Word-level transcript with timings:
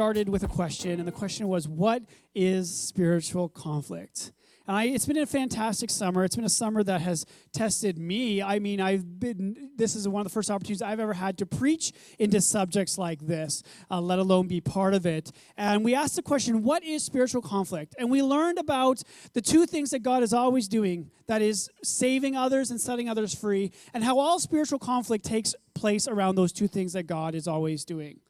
started 0.00 0.30
with 0.30 0.42
a 0.42 0.48
question, 0.48 0.98
and 0.98 1.06
the 1.06 1.12
question 1.12 1.46
was, 1.46 1.68
What 1.68 2.02
is 2.34 2.74
spiritual 2.74 3.50
conflict? 3.50 4.32
And 4.66 4.74
I, 4.74 4.84
it's 4.84 5.04
been 5.04 5.18
a 5.18 5.26
fantastic 5.26 5.90
summer. 5.90 6.24
It's 6.24 6.36
been 6.36 6.46
a 6.46 6.48
summer 6.48 6.82
that 6.84 7.02
has 7.02 7.26
tested 7.52 7.98
me. 7.98 8.40
I 8.40 8.60
mean, 8.60 8.80
I've 8.80 9.20
been, 9.20 9.72
this 9.76 9.94
is 9.94 10.08
one 10.08 10.22
of 10.22 10.24
the 10.24 10.32
first 10.32 10.50
opportunities 10.50 10.80
I've 10.80 11.00
ever 11.00 11.12
had 11.12 11.36
to 11.36 11.44
preach 11.44 11.92
into 12.18 12.40
subjects 12.40 12.96
like 12.96 13.26
this, 13.26 13.62
uh, 13.90 14.00
let 14.00 14.18
alone 14.18 14.48
be 14.48 14.62
part 14.62 14.94
of 14.94 15.04
it. 15.04 15.32
And 15.58 15.84
we 15.84 15.94
asked 15.94 16.16
the 16.16 16.22
question, 16.22 16.62
what 16.62 16.82
is 16.82 17.04
spiritual 17.04 17.42
conflict? 17.42 17.94
And 17.98 18.10
we 18.10 18.22
learned 18.22 18.58
about 18.58 19.02
the 19.34 19.42
two 19.42 19.66
things 19.66 19.90
that 19.90 19.98
God 19.98 20.22
is 20.22 20.32
always 20.32 20.66
doing 20.66 21.10
that 21.26 21.42
is, 21.42 21.68
saving 21.82 22.36
others 22.36 22.70
and 22.70 22.80
setting 22.80 23.06
others 23.10 23.34
free, 23.34 23.70
and 23.92 24.02
how 24.02 24.18
all 24.18 24.38
spiritual 24.38 24.78
conflict 24.78 25.26
takes 25.26 25.54
place 25.74 26.08
around 26.08 26.36
those 26.36 26.52
two 26.52 26.68
things 26.68 26.94
that 26.94 27.06
God 27.06 27.34
is 27.34 27.46
always 27.46 27.84
doing. 27.84 28.20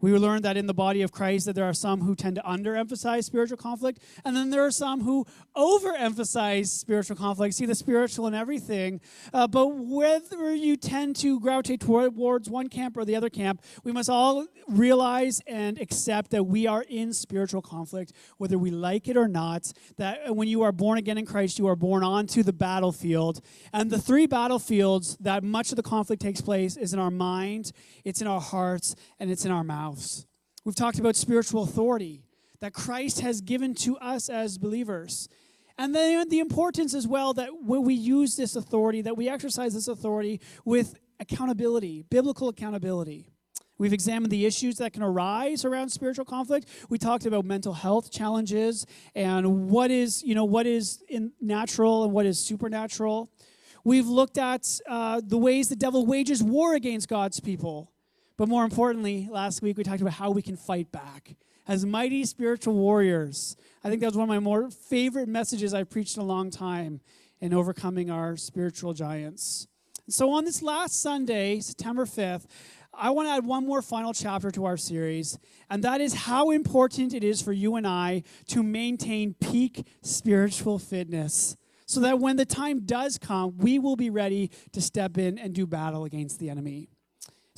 We 0.00 0.12
learned 0.16 0.44
that 0.44 0.56
in 0.56 0.66
the 0.66 0.74
body 0.74 1.02
of 1.02 1.10
Christ 1.10 1.46
that 1.46 1.54
there 1.54 1.64
are 1.64 1.74
some 1.74 2.02
who 2.02 2.14
tend 2.14 2.36
to 2.36 2.42
underemphasize 2.42 3.24
spiritual 3.24 3.56
conflict, 3.56 4.00
and 4.24 4.36
then 4.36 4.50
there 4.50 4.64
are 4.64 4.70
some 4.70 5.00
who 5.00 5.26
overemphasize 5.56 6.68
spiritual 6.68 7.16
conflict, 7.16 7.56
see 7.56 7.66
the 7.66 7.74
spiritual 7.74 8.28
in 8.28 8.34
everything. 8.34 9.00
Uh, 9.32 9.48
but 9.48 9.66
whether 9.74 10.54
you 10.54 10.76
tend 10.76 11.16
to 11.16 11.40
gravitate 11.40 11.80
towards 11.80 12.48
one 12.48 12.68
camp 12.68 12.96
or 12.96 13.04
the 13.04 13.16
other 13.16 13.28
camp, 13.28 13.60
we 13.82 13.90
must 13.90 14.08
all 14.08 14.46
realize 14.68 15.40
and 15.48 15.80
accept 15.80 16.30
that 16.30 16.44
we 16.44 16.68
are 16.68 16.84
in 16.88 17.12
spiritual 17.12 17.62
conflict, 17.62 18.12
whether 18.36 18.56
we 18.56 18.70
like 18.70 19.08
it 19.08 19.16
or 19.16 19.26
not. 19.26 19.72
That 19.96 20.36
when 20.36 20.46
you 20.46 20.62
are 20.62 20.72
born 20.72 20.98
again 20.98 21.18
in 21.18 21.26
Christ, 21.26 21.58
you 21.58 21.66
are 21.66 21.76
born 21.76 22.04
onto 22.04 22.44
the 22.44 22.52
battlefield. 22.52 23.40
And 23.72 23.90
the 23.90 23.98
three 23.98 24.28
battlefields 24.28 25.16
that 25.20 25.42
much 25.42 25.70
of 25.70 25.76
the 25.76 25.82
conflict 25.82 26.22
takes 26.22 26.40
place 26.40 26.76
is 26.76 26.92
in 26.92 27.00
our 27.00 27.10
mind, 27.10 27.72
it's 28.04 28.20
in 28.20 28.28
our 28.28 28.40
hearts, 28.40 28.94
and 29.18 29.28
it's 29.28 29.44
in 29.44 29.50
our 29.50 29.64
mouth 29.64 29.87
mouths. 29.88 30.26
We've 30.64 30.74
talked 30.74 30.98
about 30.98 31.16
spiritual 31.16 31.62
authority 31.62 32.22
that 32.60 32.72
Christ 32.72 33.20
has 33.20 33.40
given 33.40 33.74
to 33.76 33.96
us 33.98 34.28
as 34.28 34.58
believers. 34.58 35.28
And 35.78 35.94
then 35.94 36.28
the 36.28 36.40
importance 36.40 36.92
as 36.94 37.06
well 37.06 37.32
that 37.34 37.50
when 37.62 37.84
we 37.84 37.94
use 37.94 38.36
this 38.36 38.56
authority, 38.56 39.00
that 39.02 39.16
we 39.16 39.28
exercise 39.28 39.74
this 39.74 39.88
authority 39.88 40.40
with 40.64 40.96
accountability, 41.20 42.04
biblical 42.10 42.48
accountability. 42.48 43.28
We've 43.78 43.92
examined 43.92 44.32
the 44.32 44.44
issues 44.44 44.76
that 44.78 44.92
can 44.92 45.04
arise 45.04 45.64
around 45.64 45.90
spiritual 45.90 46.24
conflict. 46.24 46.68
We 46.88 46.98
talked 46.98 47.26
about 47.26 47.44
mental 47.44 47.72
health 47.72 48.10
challenges 48.10 48.84
and 49.14 49.70
what 49.70 49.92
is, 49.92 50.22
you 50.24 50.34
know, 50.34 50.44
what 50.44 50.66
is 50.66 51.02
in 51.08 51.32
natural 51.40 52.02
and 52.02 52.12
what 52.12 52.26
is 52.26 52.44
supernatural. 52.44 53.30
We've 53.84 54.08
looked 54.08 54.36
at 54.36 54.66
uh, 54.88 55.20
the 55.24 55.38
ways 55.38 55.68
the 55.68 55.76
devil 55.76 56.04
wages 56.04 56.42
war 56.42 56.74
against 56.74 57.08
God's 57.08 57.38
people 57.38 57.92
but 58.38 58.48
more 58.48 58.64
importantly, 58.64 59.28
last 59.30 59.60
week 59.60 59.76
we 59.76 59.84
talked 59.84 60.00
about 60.00 60.14
how 60.14 60.30
we 60.30 60.40
can 60.40 60.56
fight 60.56 60.90
back 60.90 61.34
as 61.66 61.84
mighty 61.84 62.24
spiritual 62.24 62.72
warriors. 62.72 63.56
I 63.84 63.90
think 63.90 64.00
that 64.00 64.06
was 64.06 64.16
one 64.16 64.24
of 64.24 64.28
my 64.28 64.38
more 64.38 64.70
favorite 64.70 65.28
messages 65.28 65.74
I've 65.74 65.90
preached 65.90 66.16
in 66.16 66.22
a 66.22 66.26
long 66.26 66.50
time 66.50 67.00
in 67.40 67.52
overcoming 67.52 68.10
our 68.10 68.36
spiritual 68.36 68.94
giants. 68.94 69.66
So, 70.08 70.30
on 70.30 70.44
this 70.44 70.62
last 70.62 71.02
Sunday, 71.02 71.60
September 71.60 72.06
5th, 72.06 72.46
I 72.94 73.10
want 73.10 73.28
to 73.28 73.32
add 73.32 73.44
one 73.44 73.66
more 73.66 73.82
final 73.82 74.14
chapter 74.14 74.50
to 74.52 74.64
our 74.64 74.76
series, 74.76 75.38
and 75.68 75.84
that 75.84 76.00
is 76.00 76.14
how 76.14 76.50
important 76.50 77.12
it 77.14 77.22
is 77.22 77.42
for 77.42 77.52
you 77.52 77.76
and 77.76 77.86
I 77.86 78.22
to 78.48 78.62
maintain 78.62 79.34
peak 79.34 79.86
spiritual 80.02 80.78
fitness 80.78 81.56
so 81.86 82.00
that 82.00 82.20
when 82.20 82.36
the 82.36 82.46
time 82.46 82.86
does 82.86 83.18
come, 83.18 83.58
we 83.58 83.78
will 83.78 83.96
be 83.96 84.10
ready 84.10 84.50
to 84.72 84.80
step 84.80 85.18
in 85.18 85.38
and 85.38 85.54
do 85.54 85.66
battle 85.66 86.04
against 86.04 86.38
the 86.38 86.50
enemy. 86.50 86.88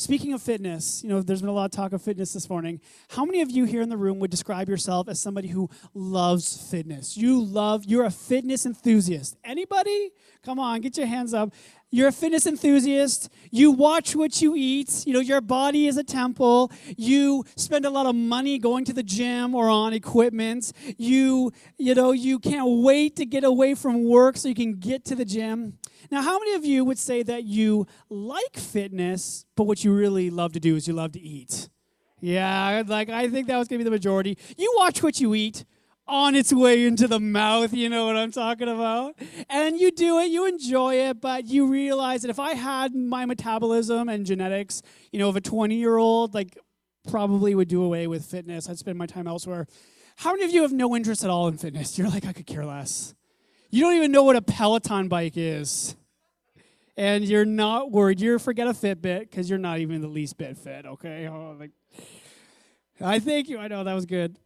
Speaking 0.01 0.33
of 0.33 0.41
fitness, 0.41 1.03
you 1.03 1.11
know, 1.11 1.21
there's 1.21 1.43
been 1.43 1.51
a 1.51 1.53
lot 1.53 1.67
of 1.67 1.73
talk 1.73 1.93
of 1.93 2.01
fitness 2.01 2.33
this 2.33 2.49
morning. 2.49 2.81
How 3.11 3.27
many 3.27 3.43
of 3.43 3.51
you 3.51 3.67
here 3.67 3.83
in 3.83 3.91
the 3.91 3.99
room 3.99 4.19
would 4.21 4.31
describe 4.31 4.67
yourself 4.67 5.11
as 5.11 5.21
somebody 5.21 5.49
who 5.49 5.69
loves 5.93 6.71
fitness? 6.71 7.19
You 7.19 7.39
love, 7.45 7.85
you're 7.85 8.07
a 8.07 8.11
fitness 8.11 8.65
enthusiast. 8.65 9.37
Anybody? 9.45 10.13
Come 10.43 10.59
on, 10.59 10.81
get 10.81 10.97
your 10.97 11.07
hands 11.07 11.35
up. 11.35 11.53
You're 11.93 12.09
a 12.09 12.13
fitness 12.13 12.47
enthusiast. 12.47 13.29
You 13.51 13.73
watch 13.73 14.15
what 14.15 14.41
you 14.41 14.55
eat. 14.57 15.05
You 15.07 15.13
know, 15.13 15.21
your 15.21 15.41
body 15.41 15.89
is 15.89 15.97
a 15.97 16.05
temple. 16.05 16.71
You 16.97 17.45
spend 17.57 17.85
a 17.85 17.91
lot 17.91 18.07
of 18.07 18.15
money 18.15 18.59
going 18.59 18.85
to 18.85 18.93
the 18.93 19.03
gym 19.03 19.57
or 19.57 19.69
on 19.69 19.93
equipment. 19.93 20.73
You, 20.99 21.53
you 21.79 21.97
know, 21.97 22.13
you 22.13 22.39
can't 22.39 22.83
wait 22.83 23.17
to 23.17 23.27
get 23.27 23.43
away 23.43 23.75
from 23.75 24.05
work 24.05 24.37
so 24.37 24.49
you 24.49 24.55
can 24.55 24.75
get 24.75 25.05
to 25.07 25.17
the 25.17 25.25
gym. 25.25 25.79
Now, 26.13 26.23
how 26.23 26.39
many 26.39 26.55
of 26.55 26.65
you 26.65 26.85
would 26.85 26.99
say 26.99 27.25
that 27.25 27.45
you 27.45 27.87
like 28.09 28.57
fitness, 28.57 29.45
but 29.57 29.65
what 29.65 29.83
you 29.85 29.93
really 29.93 30.31
love 30.31 30.53
to 30.53 30.61
do 30.61 30.77
is 30.77 30.87
you 30.87 30.95
love 30.95 31.13
to 31.13 31.21
eat? 31.21 31.69
Yeah, 32.21 32.83
like 32.87 33.09
I 33.09 33.29
think 33.29 33.47
that 33.49 33.57
was 33.57 33.67
gonna 33.67 33.79
be 33.79 33.85
the 33.85 33.91
majority. 33.91 34.37
You 34.57 34.73
watch 34.77 35.03
what 35.03 35.21
you 35.21 35.35
eat 35.35 35.65
on 36.11 36.35
its 36.35 36.53
way 36.53 36.85
into 36.85 37.07
the 37.09 37.21
mouth, 37.21 37.73
you 37.73 37.89
know 37.89 38.07
what 38.07 38.17
I'm 38.17 38.33
talking 38.33 38.69
about? 38.69 39.17
And 39.49 39.79
you 39.79 39.91
do 39.91 40.19
it, 40.19 40.27
you 40.27 40.47
enjoy 40.47 40.97
it, 40.97 41.21
but 41.21 41.47
you 41.47 41.67
realize 41.67 42.23
that 42.23 42.31
if 42.31 42.39
I 42.39 42.55
had 42.55 42.95
my 42.95 43.25
metabolism 43.25 44.09
and 44.09 44.27
genetics, 44.27 44.83
you 45.13 45.19
know, 45.19 45.29
of 45.29 45.37
a 45.37 45.41
20 45.41 45.77
year 45.77 45.97
old, 45.97 46.35
like 46.35 46.59
probably 47.09 47.55
would 47.55 47.69
do 47.69 47.83
away 47.83 48.07
with 48.07 48.25
fitness. 48.25 48.69
I'd 48.69 48.79
spend 48.79 48.99
my 48.99 49.07
time 49.07 49.27
elsewhere. 49.27 49.67
How 50.17 50.33
many 50.33 50.45
of 50.45 50.51
you 50.51 50.63
have 50.63 50.73
no 50.73 50.95
interest 50.95 51.25
at 51.25 51.31
all 51.31 51.49
in 51.49 51.57
fitness? 51.57 51.97
You're 51.97 52.09
like, 52.09 52.27
I 52.27 52.33
could 52.33 52.47
care 52.47 52.67
less. 52.67 53.15
You 53.71 53.85
don't 53.85 53.95
even 53.95 54.13
know 54.13 54.25
what 54.25 54.37
a 54.37 54.43
Peloton 54.43 55.09
bike 55.09 55.35
is 55.37 55.95
and 57.01 57.25
you're 57.25 57.47
not 57.47 57.91
worried. 57.91 58.21
You 58.21 58.39
forget 58.39 58.67
a 58.67 58.73
Fitbit 58.73 59.21
because 59.21 59.49
you're 59.49 59.59
not 59.59 59.79
even 59.79 60.03
the 60.03 60.09
least 60.09 60.37
bit 60.37 60.59
fit. 60.59 60.85
Okay, 60.85 61.27
oh, 61.29 61.57
like, 61.59 61.71
I 63.01 63.19
thank 63.19 63.49
you. 63.49 63.59
I 63.59 63.69
know 63.69 63.83
that 63.83 63.95
was 63.95 64.05
good. 64.05 64.37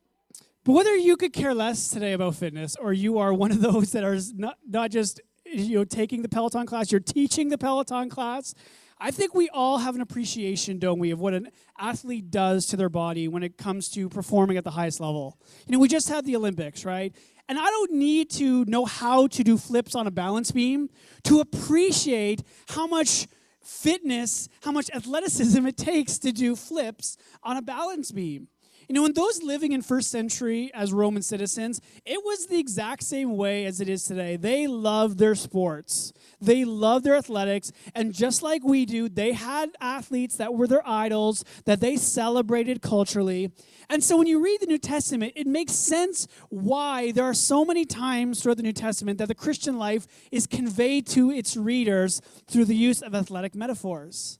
But 0.64 0.72
whether 0.72 0.96
you 0.96 1.18
could 1.18 1.34
care 1.34 1.52
less 1.52 1.88
today 1.88 2.14
about 2.14 2.36
fitness, 2.36 2.74
or 2.76 2.94
you 2.94 3.18
are 3.18 3.34
one 3.34 3.52
of 3.52 3.60
those 3.60 3.92
that 3.92 4.02
are 4.02 4.18
not 4.34 4.56
not 4.66 4.90
just 4.90 5.20
you 5.44 5.78
know 5.78 5.84
taking 5.84 6.22
the 6.22 6.28
Peloton 6.28 6.64
class, 6.66 6.90
you're 6.90 7.00
teaching 7.00 7.50
the 7.50 7.58
Peloton 7.58 8.08
class. 8.08 8.54
I 8.98 9.10
think 9.10 9.34
we 9.34 9.50
all 9.50 9.78
have 9.78 9.96
an 9.96 10.00
appreciation, 10.00 10.78
don't 10.78 10.98
we, 10.98 11.10
of 11.10 11.20
what 11.20 11.34
an 11.34 11.50
athlete 11.78 12.30
does 12.30 12.66
to 12.66 12.76
their 12.76 12.88
body 12.88 13.28
when 13.28 13.42
it 13.42 13.58
comes 13.58 13.90
to 13.90 14.08
performing 14.08 14.56
at 14.56 14.64
the 14.64 14.70
highest 14.70 15.00
level. 15.00 15.38
You 15.66 15.72
know, 15.72 15.80
we 15.80 15.88
just 15.88 16.08
had 16.08 16.24
the 16.24 16.36
Olympics, 16.36 16.84
right? 16.84 17.14
And 17.48 17.58
I 17.58 17.66
don't 17.66 17.92
need 17.92 18.30
to 18.30 18.64
know 18.64 18.86
how 18.86 19.26
to 19.26 19.44
do 19.44 19.58
flips 19.58 19.94
on 19.94 20.06
a 20.06 20.10
balance 20.10 20.52
beam 20.52 20.88
to 21.24 21.40
appreciate 21.40 22.42
how 22.68 22.86
much 22.86 23.26
fitness, 23.60 24.48
how 24.62 24.72
much 24.72 24.90
athleticism 24.94 25.66
it 25.66 25.76
takes 25.76 26.18
to 26.18 26.32
do 26.32 26.56
flips 26.56 27.18
on 27.42 27.56
a 27.56 27.62
balance 27.62 28.12
beam. 28.12 28.48
You 28.88 28.94
know, 28.94 29.06
in 29.06 29.14
those 29.14 29.42
living 29.42 29.72
in 29.72 29.82
first 29.82 30.10
century 30.10 30.70
as 30.74 30.92
Roman 30.92 31.22
citizens, 31.22 31.80
it 32.04 32.22
was 32.24 32.46
the 32.46 32.58
exact 32.58 33.02
same 33.02 33.36
way 33.36 33.64
as 33.64 33.80
it 33.80 33.88
is 33.88 34.04
today. 34.04 34.36
They 34.36 34.66
loved 34.66 35.18
their 35.18 35.34
sports. 35.34 36.12
They 36.40 36.64
loved 36.64 37.06
their 37.06 37.16
athletics, 37.16 37.72
and 37.94 38.12
just 38.12 38.42
like 38.42 38.62
we 38.64 38.84
do, 38.84 39.08
they 39.08 39.32
had 39.32 39.70
athletes 39.80 40.36
that 40.36 40.52
were 40.52 40.66
their 40.66 40.86
idols 40.86 41.44
that 41.64 41.80
they 41.80 41.96
celebrated 41.96 42.82
culturally. 42.82 43.52
And 43.88 44.04
so 44.04 44.16
when 44.16 44.26
you 44.26 44.42
read 44.42 44.60
the 44.60 44.66
New 44.66 44.78
Testament, 44.78 45.32
it 45.36 45.46
makes 45.46 45.72
sense 45.72 46.26
why 46.50 47.12
there 47.12 47.24
are 47.24 47.34
so 47.34 47.64
many 47.64 47.84
times 47.84 48.42
throughout 48.42 48.58
the 48.58 48.62
New 48.62 48.72
Testament 48.72 49.18
that 49.18 49.28
the 49.28 49.34
Christian 49.34 49.78
life 49.78 50.06
is 50.30 50.46
conveyed 50.46 51.06
to 51.08 51.30
its 51.30 51.56
readers 51.56 52.20
through 52.46 52.66
the 52.66 52.76
use 52.76 53.00
of 53.00 53.14
athletic 53.14 53.54
metaphors. 53.54 54.38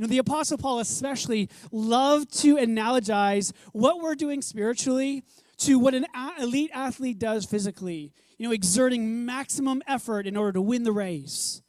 You 0.00 0.06
know, 0.06 0.10
the 0.12 0.18
Apostle 0.18 0.56
Paul 0.56 0.78
especially 0.78 1.50
loved 1.70 2.32
to 2.40 2.56
analogize 2.56 3.52
what 3.72 4.00
we're 4.00 4.14
doing 4.14 4.40
spiritually 4.40 5.24
to 5.58 5.78
what 5.78 5.92
an 5.92 6.06
elite 6.40 6.70
athlete 6.72 7.18
does 7.18 7.44
physically. 7.44 8.10
You 8.38 8.46
know, 8.46 8.52
exerting 8.54 9.26
maximum 9.26 9.82
effort 9.86 10.26
in 10.26 10.38
order 10.38 10.52
to 10.52 10.62
win 10.62 10.84
the 10.84 10.92
race, 10.92 11.60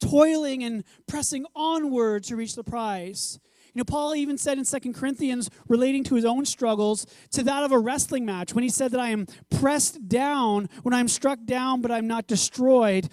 toiling 0.00 0.62
and 0.62 0.84
pressing 1.08 1.46
onward 1.56 2.22
to 2.24 2.36
reach 2.36 2.54
the 2.54 2.62
prize. 2.62 3.40
You 3.74 3.80
know, 3.80 3.84
Paul 3.84 4.14
even 4.14 4.38
said 4.38 4.58
in 4.58 4.64
Second 4.64 4.94
Corinthians, 4.94 5.50
relating 5.68 6.04
to 6.04 6.14
his 6.14 6.24
own 6.24 6.44
struggles, 6.44 7.06
to 7.32 7.42
that 7.42 7.64
of 7.64 7.72
a 7.72 7.78
wrestling 7.78 8.24
match, 8.24 8.54
when 8.54 8.62
he 8.62 8.70
said 8.70 8.92
that 8.92 9.00
I 9.00 9.10
am 9.10 9.26
pressed 9.48 10.08
down, 10.08 10.68
when 10.82 10.94
I'm 10.94 11.08
struck 11.08 11.40
down, 11.44 11.80
but 11.80 11.90
I'm 11.90 12.06
not 12.06 12.28
destroyed 12.28 13.08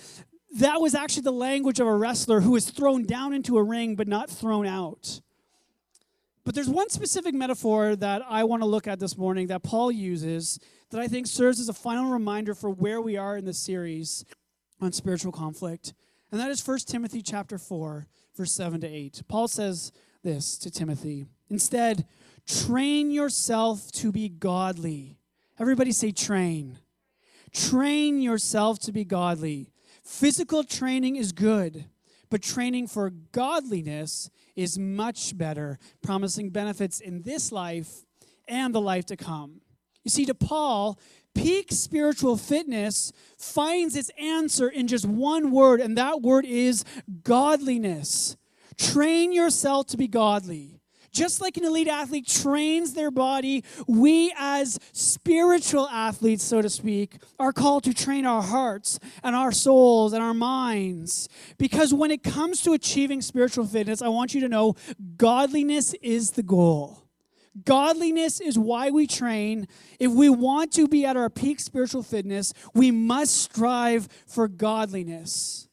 that 0.56 0.82
was 0.82 0.96
actually 0.96 1.24
the 1.24 1.32
language 1.32 1.80
of 1.80 1.88
a 1.88 1.96
wrestler 1.96 2.42
who 2.42 2.56
is 2.56 2.70
thrown 2.70 3.04
down 3.04 3.34
into 3.34 3.58
a 3.58 3.64
ring 3.64 3.96
but 3.96 4.08
not 4.08 4.30
thrown 4.30 4.66
out. 4.66 5.22
But 6.46 6.56
there's 6.56 6.70
one 6.70 6.90
specific 6.90 7.34
metaphor 7.36 7.96
that 7.98 8.22
I 8.28 8.46
want 8.46 8.62
to 8.62 8.68
look 8.68 8.88
at 8.88 9.00
this 9.00 9.18
morning 9.18 9.48
that 9.48 9.64
Paul 9.64 9.92
uses 9.92 10.60
that 10.92 11.02
I 11.02 11.08
think 11.08 11.28
serves 11.28 11.60
as 11.60 11.68
a 11.68 11.74
final 11.74 12.10
reminder 12.10 12.56
for 12.56 12.70
where 12.70 13.02
we 13.02 13.18
are 13.18 13.36
in 13.36 13.44
the 13.44 13.54
series 13.54 14.24
on 14.80 14.94
spiritual 14.94 15.34
conflict. 15.34 15.94
And 16.32 16.40
that 16.40 16.50
is 16.50 16.66
1 16.66 16.80
Timothy 16.88 17.22
chapter 17.22 17.58
4, 17.58 18.08
verse 18.36 18.54
7 18.54 18.80
to 18.82 18.88
8. 18.88 19.24
Paul 19.28 19.50
says 19.50 19.92
this 20.24 20.58
to 20.60 20.72
Timothy. 20.72 21.26
Instead, 21.50 22.06
train 22.46 23.12
yourself 23.12 23.92
to 23.94 24.14
be 24.14 24.30
godly. 24.30 25.20
Everybody 25.60 25.92
say 25.92 26.12
train. 26.12 26.80
Train 27.52 28.22
yourself 28.22 28.80
to 28.80 28.92
be 28.92 29.04
godly. 29.04 29.72
Physical 30.08 30.64
training 30.64 31.18
is 31.18 31.34
good, 31.34 31.84
but 32.30 32.42
training 32.42 32.88
for 32.88 33.10
godliness 33.34 34.30
is 34.56 34.80
much 34.80 35.38
better, 35.38 35.78
promising 36.02 36.50
benefits 36.50 37.02
in 37.02 37.24
this 37.24 37.52
life 37.52 38.06
and 38.48 38.74
the 38.74 38.80
life 38.80 39.06
to 39.08 39.18
come. 39.18 39.60
You 40.06 40.10
see, 40.10 40.26
to 40.26 40.34
Paul, 40.34 40.98
peak 41.36 41.74
spiritual 41.74 42.38
fitness 42.38 43.12
finds 43.38 43.98
its 43.98 44.10
answer 44.18 44.70
in 44.70 44.88
just 44.88 45.06
one 45.06 45.52
word, 45.52 45.82
and 45.82 45.98
that 45.98 46.22
word 46.22 46.46
is 46.46 46.86
godliness. 47.24 48.38
Train 48.78 49.34
yourself 49.34 49.88
to 49.88 49.98
be 49.98 50.08
godly. 50.08 50.77
Just 51.18 51.42
like 51.42 51.58
an 51.58 51.66
elite 51.66 51.88
athlete 51.88 52.28
trains 52.28 52.94
their 52.94 53.10
body, 53.10 53.64
we 53.88 54.32
as 54.38 54.78
spiritual 54.92 55.90
athletes, 55.90 56.44
so 56.44 56.62
to 56.62 56.70
speak, 56.70 57.18
are 57.40 57.52
called 57.52 57.86
to 57.86 57.94
train 57.96 58.28
our 58.28 58.44
hearts 58.44 59.00
and 59.24 59.36
our 59.36 59.52
souls 59.52 60.14
and 60.14 60.22
our 60.22 60.36
minds. 60.36 61.28
Because 61.58 61.92
when 61.92 62.12
it 62.12 62.22
comes 62.22 62.62
to 62.62 62.74
achieving 62.74 63.22
spiritual 63.22 63.66
fitness, 63.66 64.04
I 64.04 64.10
want 64.10 64.36
you 64.36 64.42
to 64.42 64.48
know 64.48 64.76
godliness 65.18 65.96
is 66.04 66.32
the 66.32 66.44
goal. 66.44 67.02
Godliness 67.66 68.40
is 68.40 68.60
why 68.60 68.92
we 68.92 69.08
train. 69.08 69.68
If 70.00 70.12
we 70.12 70.30
want 70.30 70.72
to 70.74 70.88
be 70.88 71.04
at 71.04 71.18
our 71.18 71.32
peak 71.32 71.60
spiritual 71.60 72.04
fitness, 72.04 72.54
we 72.76 72.92
must 72.92 73.34
strive 73.42 74.08
for 74.28 74.48
godliness 74.48 75.67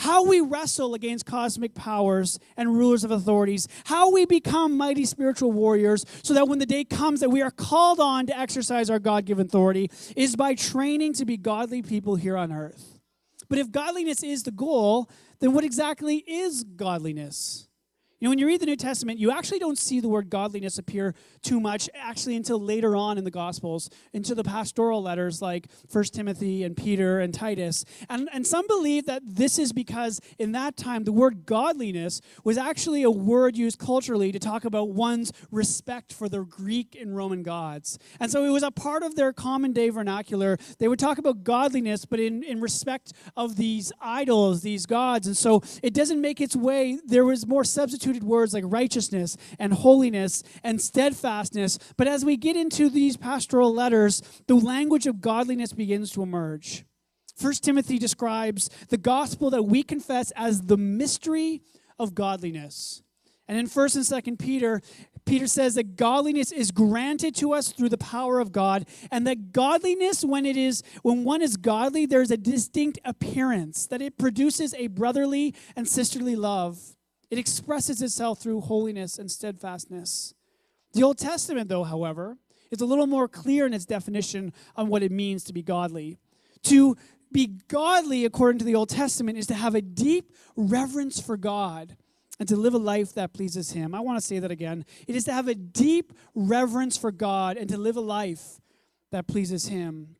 how 0.00 0.24
we 0.24 0.40
wrestle 0.40 0.94
against 0.94 1.26
cosmic 1.26 1.74
powers 1.74 2.38
and 2.56 2.74
rulers 2.74 3.04
of 3.04 3.10
authorities, 3.10 3.68
how 3.84 4.10
we 4.10 4.24
become 4.24 4.76
mighty 4.76 5.04
spiritual 5.04 5.52
warriors, 5.52 6.06
so 6.22 6.32
that 6.32 6.48
when 6.48 6.58
the 6.58 6.66
day 6.66 6.84
comes 6.84 7.20
that 7.20 7.30
we 7.30 7.42
are 7.42 7.50
called 7.50 8.00
on 8.00 8.26
to 8.26 8.38
exercise 8.38 8.88
our 8.88 8.98
God 8.98 9.26
given 9.26 9.46
authority, 9.46 9.90
is 10.16 10.36
by 10.36 10.54
training 10.54 11.12
to 11.14 11.24
be 11.24 11.36
godly 11.36 11.82
people 11.82 12.16
here 12.16 12.36
on 12.36 12.50
earth. 12.50 12.98
But 13.48 13.58
if 13.58 13.70
godliness 13.70 14.22
is 14.22 14.42
the 14.44 14.50
goal, 14.50 15.10
then 15.40 15.52
what 15.52 15.64
exactly 15.64 16.24
is 16.26 16.64
godliness? 16.64 17.68
You 18.20 18.26
know, 18.26 18.32
when 18.32 18.38
you 18.38 18.46
read 18.46 18.60
the 18.60 18.66
New 18.66 18.76
Testament, 18.76 19.18
you 19.18 19.30
actually 19.30 19.60
don't 19.60 19.78
see 19.78 19.98
the 19.98 20.08
word 20.10 20.28
godliness 20.28 20.76
appear 20.76 21.14
too 21.40 21.58
much 21.58 21.88
actually 21.94 22.36
until 22.36 22.60
later 22.60 22.94
on 22.94 23.16
in 23.16 23.24
the 23.24 23.30
Gospels, 23.30 23.88
into 24.12 24.34
the 24.34 24.44
pastoral 24.44 25.02
letters 25.02 25.40
like 25.40 25.68
First 25.88 26.12
Timothy 26.12 26.62
and 26.62 26.76
Peter 26.76 27.18
and 27.20 27.32
Titus. 27.32 27.82
And, 28.10 28.28
and 28.30 28.46
some 28.46 28.66
believe 28.66 29.06
that 29.06 29.22
this 29.24 29.58
is 29.58 29.72
because 29.72 30.20
in 30.38 30.52
that 30.52 30.76
time 30.76 31.04
the 31.04 31.12
word 31.12 31.46
godliness 31.46 32.20
was 32.44 32.58
actually 32.58 33.02
a 33.04 33.10
word 33.10 33.56
used 33.56 33.78
culturally 33.78 34.32
to 34.32 34.38
talk 34.38 34.66
about 34.66 34.90
one's 34.90 35.32
respect 35.50 36.12
for 36.12 36.28
the 36.28 36.40
Greek 36.40 36.98
and 37.00 37.16
Roman 37.16 37.42
gods. 37.42 37.98
And 38.20 38.30
so 38.30 38.44
it 38.44 38.50
was 38.50 38.62
a 38.62 38.70
part 38.70 39.02
of 39.02 39.16
their 39.16 39.32
common 39.32 39.72
day 39.72 39.88
vernacular. 39.88 40.58
They 40.78 40.88
would 40.88 40.98
talk 40.98 41.16
about 41.16 41.42
godliness, 41.42 42.04
but 42.04 42.20
in, 42.20 42.42
in 42.42 42.60
respect 42.60 43.14
of 43.34 43.56
these 43.56 43.92
idols, 43.98 44.60
these 44.60 44.84
gods. 44.84 45.26
And 45.26 45.38
so 45.38 45.62
it 45.82 45.94
doesn't 45.94 46.20
make 46.20 46.42
its 46.42 46.54
way, 46.54 46.98
there 47.06 47.24
was 47.24 47.46
more 47.46 47.64
substitute 47.64 48.09
words 48.18 48.52
like 48.52 48.64
righteousness 48.66 49.36
and 49.58 49.72
holiness 49.72 50.42
and 50.64 50.80
steadfastness. 50.80 51.78
But 51.96 52.08
as 52.08 52.24
we 52.24 52.36
get 52.36 52.56
into 52.56 52.90
these 52.90 53.16
pastoral 53.16 53.72
letters, 53.72 54.22
the 54.46 54.56
language 54.56 55.06
of 55.06 55.20
godliness 55.20 55.72
begins 55.72 56.10
to 56.12 56.22
emerge. 56.22 56.84
First 57.36 57.64
Timothy 57.64 57.98
describes 57.98 58.68
the 58.88 58.98
gospel 58.98 59.50
that 59.50 59.62
we 59.62 59.82
confess 59.82 60.30
as 60.32 60.62
the 60.62 60.76
mystery 60.76 61.62
of 61.98 62.14
godliness. 62.14 63.02
And 63.48 63.58
in 63.58 63.66
1st 63.66 63.96
and 63.96 64.24
2nd 64.24 64.38
Peter, 64.38 64.80
Peter 65.24 65.46
says 65.46 65.74
that 65.74 65.96
godliness 65.96 66.52
is 66.52 66.70
granted 66.70 67.34
to 67.36 67.52
us 67.52 67.72
through 67.72 67.88
the 67.88 67.98
power 67.98 68.38
of 68.38 68.52
God, 68.52 68.86
and 69.10 69.26
that 69.26 69.52
godliness, 69.52 70.24
when 70.24 70.46
it 70.46 70.56
is 70.56 70.82
when 71.02 71.24
one 71.24 71.42
is 71.42 71.56
godly, 71.56 72.06
there's 72.06 72.30
a 72.30 72.36
distinct 72.36 72.98
appearance, 73.04 73.86
that 73.88 74.00
it 74.02 74.18
produces 74.18 74.72
a 74.74 74.86
brotherly 74.86 75.54
and 75.74 75.88
sisterly 75.88 76.36
love. 76.36 76.96
It 77.30 77.38
expresses 77.38 78.02
itself 78.02 78.40
through 78.40 78.62
holiness 78.62 79.18
and 79.18 79.30
steadfastness. 79.30 80.34
The 80.92 81.04
Old 81.04 81.18
Testament, 81.18 81.68
though, 81.68 81.84
however, 81.84 82.36
is 82.70 82.80
a 82.80 82.86
little 82.86 83.06
more 83.06 83.28
clear 83.28 83.66
in 83.66 83.74
its 83.74 83.86
definition 83.86 84.52
on 84.76 84.88
what 84.88 85.02
it 85.02 85.12
means 85.12 85.44
to 85.44 85.52
be 85.52 85.62
godly. 85.62 86.18
To 86.64 86.96
be 87.32 87.58
godly, 87.68 88.24
according 88.24 88.58
to 88.58 88.64
the 88.64 88.74
Old 88.74 88.88
Testament, 88.88 89.38
is 89.38 89.46
to 89.46 89.54
have 89.54 89.76
a 89.76 89.80
deep 89.80 90.32
reverence 90.56 91.20
for 91.20 91.36
God 91.36 91.96
and 92.40 92.48
to 92.48 92.56
live 92.56 92.74
a 92.74 92.78
life 92.78 93.14
that 93.14 93.32
pleases 93.32 93.70
Him. 93.72 93.94
I 93.94 94.00
want 94.00 94.18
to 94.18 94.26
say 94.26 94.40
that 94.40 94.50
again. 94.50 94.84
It 95.06 95.14
is 95.14 95.24
to 95.24 95.32
have 95.32 95.46
a 95.46 95.54
deep 95.54 96.12
reverence 96.34 96.96
for 96.96 97.12
God 97.12 97.56
and 97.56 97.68
to 97.68 97.76
live 97.76 97.96
a 97.96 98.00
life 98.00 98.60
that 99.12 99.28
pleases 99.28 99.68
Him. 99.68 100.16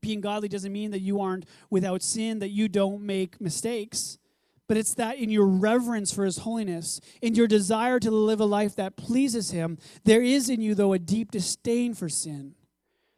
Being 0.00 0.20
godly 0.20 0.48
doesn't 0.48 0.72
mean 0.72 0.90
that 0.90 1.00
you 1.00 1.20
aren't 1.20 1.46
without 1.70 2.02
sin, 2.02 2.40
that 2.40 2.50
you 2.50 2.68
don't 2.68 3.02
make 3.02 3.40
mistakes 3.40 4.18
but 4.68 4.76
it's 4.76 4.94
that 4.94 5.16
in 5.16 5.30
your 5.30 5.46
reverence 5.46 6.12
for 6.12 6.24
his 6.24 6.38
holiness, 6.38 7.00
in 7.22 7.34
your 7.34 7.46
desire 7.48 7.98
to 7.98 8.10
live 8.10 8.38
a 8.38 8.44
life 8.44 8.76
that 8.76 8.96
pleases 8.96 9.50
him, 9.50 9.78
there 10.04 10.22
is 10.22 10.50
in 10.50 10.60
you, 10.60 10.74
though, 10.74 10.92
a 10.92 10.98
deep 10.98 11.30
disdain 11.30 11.94
for 11.94 12.08
sin. 12.08 12.54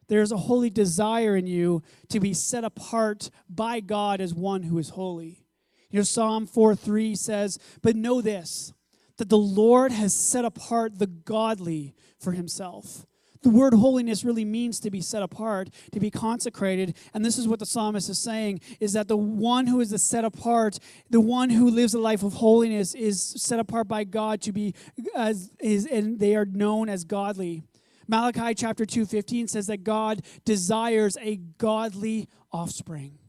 There 0.07 0.21
is 0.21 0.31
a 0.31 0.37
holy 0.37 0.69
desire 0.69 1.35
in 1.35 1.47
you 1.47 1.83
to 2.09 2.19
be 2.19 2.33
set 2.33 2.63
apart 2.63 3.29
by 3.49 3.81
God 3.81 4.21
as 4.21 4.33
one 4.33 4.63
who 4.63 4.77
is 4.77 4.89
holy. 4.89 5.45
You 5.89 5.99
know, 5.99 6.03
Psalm 6.03 6.47
4 6.47 6.73
3 6.75 7.15
says, 7.15 7.59
But 7.81 7.97
know 7.97 8.21
this, 8.21 8.73
that 9.17 9.29
the 9.29 9.37
Lord 9.37 9.91
has 9.91 10.13
set 10.13 10.45
apart 10.45 10.99
the 10.99 11.07
godly 11.07 11.93
for 12.17 12.31
himself. 12.31 13.05
The 13.43 13.49
word 13.49 13.73
holiness 13.73 14.23
really 14.23 14.45
means 14.45 14.79
to 14.81 14.91
be 14.91 15.01
set 15.01 15.23
apart, 15.23 15.69
to 15.91 15.99
be 15.99 16.11
consecrated. 16.11 16.95
And 17.13 17.25
this 17.25 17.37
is 17.37 17.47
what 17.47 17.59
the 17.59 17.65
psalmist 17.65 18.09
is 18.09 18.19
saying 18.19 18.61
is 18.79 18.93
that 18.93 19.07
the 19.07 19.17
one 19.17 19.67
who 19.67 19.79
is 19.79 19.89
the 19.89 19.97
set 19.97 20.23
apart, 20.23 20.77
the 21.09 21.21
one 21.21 21.49
who 21.49 21.69
lives 21.69 21.93
a 21.93 21.99
life 21.99 22.21
of 22.21 22.33
holiness 22.33 22.93
is 22.93 23.21
set 23.21 23.59
apart 23.59 23.87
by 23.87 24.03
God 24.03 24.41
to 24.41 24.51
be 24.51 24.75
as 25.15 25.51
is 25.59 25.87
and 25.87 26.19
they 26.19 26.35
are 26.35 26.45
known 26.45 26.87
as 26.87 27.03
godly. 27.03 27.63
Malachi 28.07 28.53
chapter 28.53 28.85
2:15 28.85 29.47
says 29.47 29.67
that 29.67 29.83
God 29.83 30.21
desires 30.45 31.17
a 31.21 31.37
godly 31.37 32.27
offspring. 32.51 33.20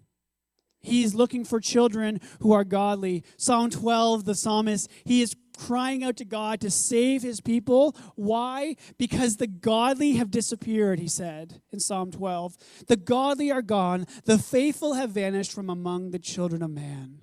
He's 0.82 1.14
looking 1.14 1.44
for 1.44 1.61
children 1.61 2.20
who 2.40 2.52
are 2.52 2.64
godly. 2.64 3.25
Psalm 3.37 3.70
12, 3.70 4.25
the 4.25 4.34
psalmist, 4.34 4.90
he 5.05 5.23
is 5.23 5.37
crying 5.56 6.02
out 6.02 6.17
to 6.17 6.25
God 6.25 6.61
to 6.61 6.70
save 6.70 7.23
his 7.23 7.40
people. 7.40 7.96
Why? 8.17 8.76
Because 8.99 9.37
the 9.37 9.46
godly 9.46 10.14
have 10.14 10.31
disappeared, 10.31 10.99
he 10.99 11.08
said 11.08 11.61
in 11.73 11.81
Psalm 11.81 12.11
12. 12.11 12.56
The 12.88 12.96
godly 12.96 13.50
are 13.50 13.62
gone, 13.62 14.06
the 14.25 14.38
faithful 14.38 14.94
have 14.94 15.11
vanished 15.11 15.52
from 15.52 15.70
among 15.70 16.10
the 16.10 16.19
children 16.19 16.62
of 16.62 16.70
man. 16.70 17.20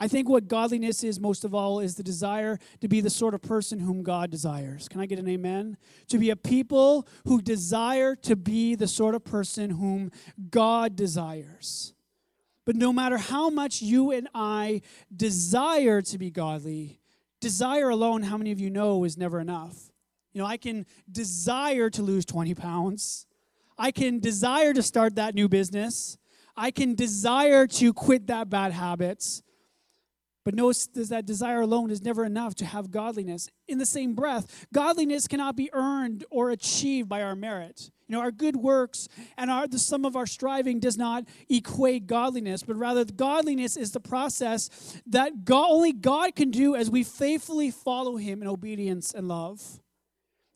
I 0.00 0.06
think 0.06 0.28
what 0.28 0.46
godliness 0.46 1.02
is 1.02 1.18
most 1.18 1.44
of 1.44 1.54
all 1.54 1.80
is 1.80 1.96
the 1.96 2.04
desire 2.04 2.58
to 2.80 2.88
be 2.88 3.00
the 3.00 3.10
sort 3.10 3.34
of 3.34 3.42
person 3.42 3.80
whom 3.80 4.04
God 4.04 4.30
desires. 4.30 4.88
Can 4.88 5.00
I 5.00 5.06
get 5.06 5.18
an 5.18 5.28
amen? 5.28 5.76
To 6.08 6.18
be 6.18 6.30
a 6.30 6.36
people 6.36 7.08
who 7.26 7.42
desire 7.42 8.14
to 8.16 8.36
be 8.36 8.76
the 8.76 8.86
sort 8.86 9.16
of 9.16 9.24
person 9.24 9.70
whom 9.70 10.12
God 10.50 10.94
desires. 10.94 11.94
But 12.68 12.76
no 12.76 12.92
matter 12.92 13.16
how 13.16 13.48
much 13.48 13.80
you 13.80 14.10
and 14.10 14.28
I 14.34 14.82
desire 15.16 16.02
to 16.02 16.18
be 16.18 16.30
godly, 16.30 17.00
Desire 17.40 17.88
alone, 17.88 18.22
how 18.22 18.36
many 18.36 18.50
of 18.50 18.58
you 18.58 18.70
know, 18.70 19.04
is 19.04 19.16
never 19.16 19.38
enough. 19.38 19.90
You 20.32 20.40
know, 20.40 20.46
I 20.46 20.56
can 20.56 20.86
desire 21.10 21.88
to 21.90 22.02
lose 22.02 22.24
20 22.24 22.54
pounds. 22.54 23.26
I 23.78 23.92
can 23.92 24.18
desire 24.18 24.72
to 24.72 24.82
start 24.82 25.14
that 25.16 25.34
new 25.34 25.48
business. 25.48 26.18
I 26.56 26.72
can 26.72 26.96
desire 26.96 27.66
to 27.68 27.92
quit 27.92 28.26
that 28.26 28.50
bad 28.50 28.72
habits. 28.72 29.42
But 30.44 30.54
notice 30.54 30.88
that 30.94 31.26
desire 31.26 31.60
alone 31.60 31.90
is 31.90 32.02
never 32.02 32.24
enough 32.24 32.56
to 32.56 32.64
have 32.64 32.90
godliness. 32.90 33.48
In 33.68 33.78
the 33.78 33.86
same 33.86 34.14
breath, 34.14 34.66
godliness 34.72 35.28
cannot 35.28 35.54
be 35.54 35.70
earned 35.72 36.24
or 36.30 36.50
achieved 36.50 37.08
by 37.08 37.22
our 37.22 37.36
merit. 37.36 37.90
You 38.08 38.16
know, 38.16 38.22
our 38.22 38.30
good 38.30 38.56
works 38.56 39.06
and 39.36 39.50
our, 39.50 39.68
the 39.68 39.78
sum 39.78 40.06
of 40.06 40.16
our 40.16 40.26
striving 40.26 40.80
does 40.80 40.96
not 40.96 41.24
equate 41.50 42.06
godliness, 42.06 42.62
but 42.62 42.76
rather 42.76 43.04
godliness 43.04 43.76
is 43.76 43.92
the 43.92 44.00
process 44.00 44.70
that 45.06 45.44
God, 45.44 45.68
only 45.70 45.92
God 45.92 46.34
can 46.34 46.50
do 46.50 46.74
as 46.74 46.90
we 46.90 47.04
faithfully 47.04 47.70
follow 47.70 48.16
Him 48.16 48.40
in 48.40 48.48
obedience 48.48 49.12
and 49.12 49.28
love. 49.28 49.80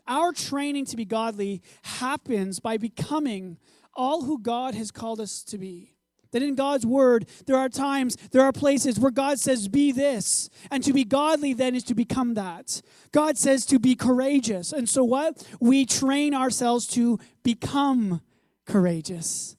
Our 0.06 0.32
training 0.32 0.86
to 0.86 0.96
be 0.96 1.04
godly 1.04 1.62
happens 1.82 2.58
by 2.58 2.78
becoming 2.78 3.58
all 3.94 4.22
who 4.22 4.40
God 4.40 4.74
has 4.74 4.90
called 4.90 5.20
us 5.20 5.42
to 5.44 5.58
be. 5.58 5.92
That 6.32 6.42
in 6.42 6.54
God's 6.54 6.84
word, 6.84 7.28
there 7.46 7.56
are 7.56 7.68
times, 7.68 8.16
there 8.32 8.42
are 8.42 8.52
places 8.52 8.98
where 8.98 9.10
God 9.10 9.38
says, 9.38 9.68
be 9.68 9.92
this. 9.92 10.50
And 10.70 10.82
to 10.84 10.92
be 10.92 11.04
godly 11.04 11.52
then 11.52 11.74
is 11.74 11.84
to 11.84 11.94
become 11.94 12.34
that. 12.34 12.82
God 13.12 13.38
says 13.38 13.64
to 13.66 13.78
be 13.78 13.94
courageous. 13.94 14.72
And 14.72 14.88
so 14.88 15.04
what? 15.04 15.46
We 15.60 15.86
train 15.86 16.34
ourselves 16.34 16.86
to 16.88 17.18
become 17.42 18.22
courageous. 18.66 19.56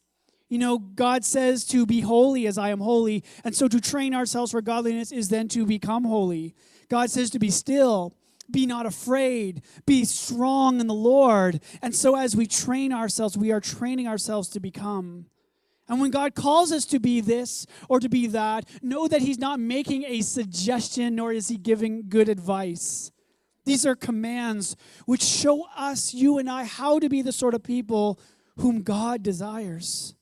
You 0.50 0.60
know, 0.60 0.78
God 0.78 1.26
says 1.26 1.66
to 1.70 1.86
be 1.86 2.02
holy 2.02 2.46
as 2.46 2.58
I 2.58 2.70
am 2.70 2.80
holy. 2.80 3.24
And 3.44 3.56
so 3.56 3.68
to 3.68 3.82
train 3.82 4.14
ourselves 4.14 4.52
for 4.52 4.62
godliness 4.62 5.12
is 5.12 5.30
then 5.30 5.48
to 5.50 5.66
become 5.66 6.04
holy. 6.04 6.54
God 6.90 7.10
says 7.10 7.30
to 7.32 7.40
be 7.40 7.50
still. 7.50 8.16
Be 8.52 8.66
not 8.66 8.86
afraid. 8.86 9.64
Be 9.86 10.06
strong 10.06 10.80
in 10.80 10.88
the 10.88 10.94
Lord. 10.94 11.62
And 11.82 11.96
so, 11.96 12.16
as 12.16 12.36
we 12.36 12.46
train 12.46 12.92
ourselves, 12.92 13.38
we 13.38 13.52
are 13.52 13.62
training 13.62 14.08
ourselves 14.08 14.50
to 14.50 14.60
become. 14.60 15.26
And 15.88 16.00
when 16.00 16.12
God 16.12 16.34
calls 16.36 16.72
us 16.72 16.86
to 16.86 17.00
be 17.00 17.20
this 17.20 17.66
or 17.90 18.00
to 18.00 18.10
be 18.10 18.28
that, 18.28 18.70
know 18.82 19.08
that 19.08 19.22
He's 19.22 19.40
not 19.40 19.60
making 19.60 20.04
a 20.04 20.22
suggestion 20.22 21.16
nor 21.16 21.34
is 21.34 21.50
He 21.50 21.58
giving 21.58 22.10
good 22.10 22.30
advice. 22.30 23.12
These 23.66 23.86
are 23.86 23.96
commands 23.96 24.76
which 25.06 25.24
show 25.24 25.66
us, 25.76 26.14
you 26.14 26.38
and 26.38 26.50
I, 26.50 26.66
how 26.66 27.00
to 27.00 27.10
be 27.10 27.22
the 27.22 27.32
sort 27.32 27.54
of 27.54 27.64
people 27.64 28.20
whom 28.58 28.82
God 28.82 29.24
desires. 29.24 30.16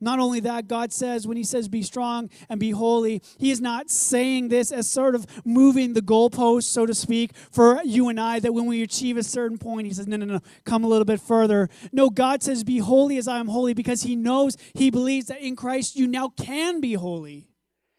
Not 0.00 0.20
only 0.20 0.40
that, 0.40 0.68
God 0.68 0.92
says, 0.92 1.26
when 1.26 1.36
He 1.36 1.44
says, 1.44 1.68
be 1.68 1.82
strong 1.82 2.30
and 2.48 2.60
be 2.60 2.70
holy, 2.70 3.22
He 3.38 3.50
is 3.50 3.60
not 3.60 3.90
saying 3.90 4.48
this 4.48 4.70
as 4.70 4.88
sort 4.88 5.14
of 5.14 5.26
moving 5.44 5.92
the 5.92 6.02
goalpost, 6.02 6.64
so 6.64 6.86
to 6.86 6.94
speak, 6.94 7.32
for 7.50 7.80
you 7.84 8.08
and 8.08 8.20
I, 8.20 8.38
that 8.40 8.54
when 8.54 8.66
we 8.66 8.82
achieve 8.82 9.16
a 9.16 9.22
certain 9.22 9.58
point, 9.58 9.86
He 9.86 9.92
says, 9.92 10.06
no, 10.06 10.16
no, 10.16 10.26
no, 10.26 10.40
come 10.64 10.84
a 10.84 10.88
little 10.88 11.04
bit 11.04 11.20
further. 11.20 11.68
No, 11.92 12.10
God 12.10 12.42
says, 12.42 12.62
be 12.64 12.78
holy 12.78 13.18
as 13.18 13.26
I 13.26 13.38
am 13.38 13.48
holy, 13.48 13.74
because 13.74 14.02
He 14.02 14.14
knows, 14.14 14.56
He 14.74 14.90
believes 14.90 15.26
that 15.26 15.40
in 15.40 15.56
Christ 15.56 15.96
you 15.96 16.06
now 16.06 16.28
can 16.28 16.80
be 16.80 16.94
holy 16.94 17.48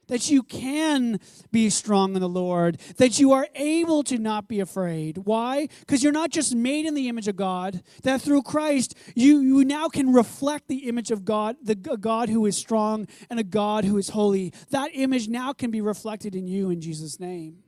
that 0.09 0.29
you 0.29 0.43
can 0.43 1.19
be 1.51 1.69
strong 1.69 2.15
in 2.15 2.21
the 2.21 2.29
Lord, 2.29 2.79
that 2.97 3.17
you 3.19 3.31
are 3.31 3.47
able 3.55 4.03
to 4.03 4.17
not 4.17 4.47
be 4.47 4.59
afraid. 4.59 5.19
Why? 5.19 5.69
Because 5.79 6.03
you're 6.03 6.11
not 6.11 6.31
just 6.31 6.53
made 6.53 6.85
in 6.85 6.93
the 6.93 7.07
image 7.07 7.27
of 7.27 7.35
God, 7.35 7.81
that 8.03 8.21
through 8.21 8.43
Christ 8.43 8.95
you, 9.15 9.39
you 9.39 9.63
now 9.63 9.87
can 9.87 10.11
reflect 10.11 10.67
the 10.67 10.89
image 10.89 11.11
of 11.11 11.23
God, 11.23 11.55
the 11.63 11.75
God 11.75 12.29
who 12.29 12.45
is 12.45 12.57
strong 12.57 13.07
and 13.29 13.39
a 13.39 13.43
God 13.43 13.85
who 13.85 13.97
is 13.97 14.09
holy. 14.09 14.53
That 14.71 14.91
image 14.93 15.29
now 15.29 15.53
can 15.53 15.71
be 15.71 15.81
reflected 15.81 16.35
in 16.35 16.47
you 16.47 16.69
in 16.69 16.81
Jesus' 16.81 17.19
name. 17.19 17.63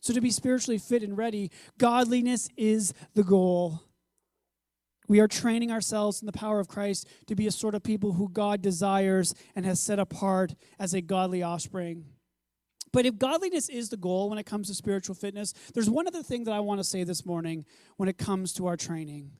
So 0.00 0.12
to 0.14 0.20
be 0.20 0.30
spiritually 0.30 0.78
fit 0.78 1.02
and 1.02 1.16
ready, 1.16 1.50
godliness 1.76 2.48
is 2.56 2.94
the 3.14 3.24
goal. 3.24 3.82
We 5.08 5.20
are 5.20 5.26
training 5.26 5.72
ourselves 5.72 6.20
in 6.20 6.26
the 6.26 6.32
power 6.32 6.60
of 6.60 6.68
Christ 6.68 7.08
to 7.26 7.34
be 7.34 7.46
a 7.46 7.50
sort 7.50 7.74
of 7.74 7.82
people 7.82 8.12
who 8.12 8.28
God 8.28 8.62
desires 8.62 9.34
and 9.56 9.64
has 9.64 9.80
set 9.80 9.98
apart 9.98 10.54
as 10.78 10.94
a 10.94 11.00
godly 11.00 11.42
offspring. 11.42 12.04
But 12.92 13.06
if 13.06 13.18
godliness 13.18 13.68
is 13.68 13.88
the 13.88 13.96
goal 13.96 14.30
when 14.30 14.38
it 14.38 14.46
comes 14.46 14.68
to 14.68 14.74
spiritual 14.74 15.14
fitness, 15.14 15.52
there's 15.74 15.90
one 15.90 16.06
other 16.06 16.22
thing 16.22 16.44
that 16.44 16.52
I 16.52 16.60
want 16.60 16.80
to 16.80 16.84
say 16.84 17.04
this 17.04 17.26
morning 17.26 17.64
when 17.96 18.08
it 18.08 18.18
comes 18.18 18.52
to 18.54 18.66
our 18.66 18.76
training. 18.76 19.30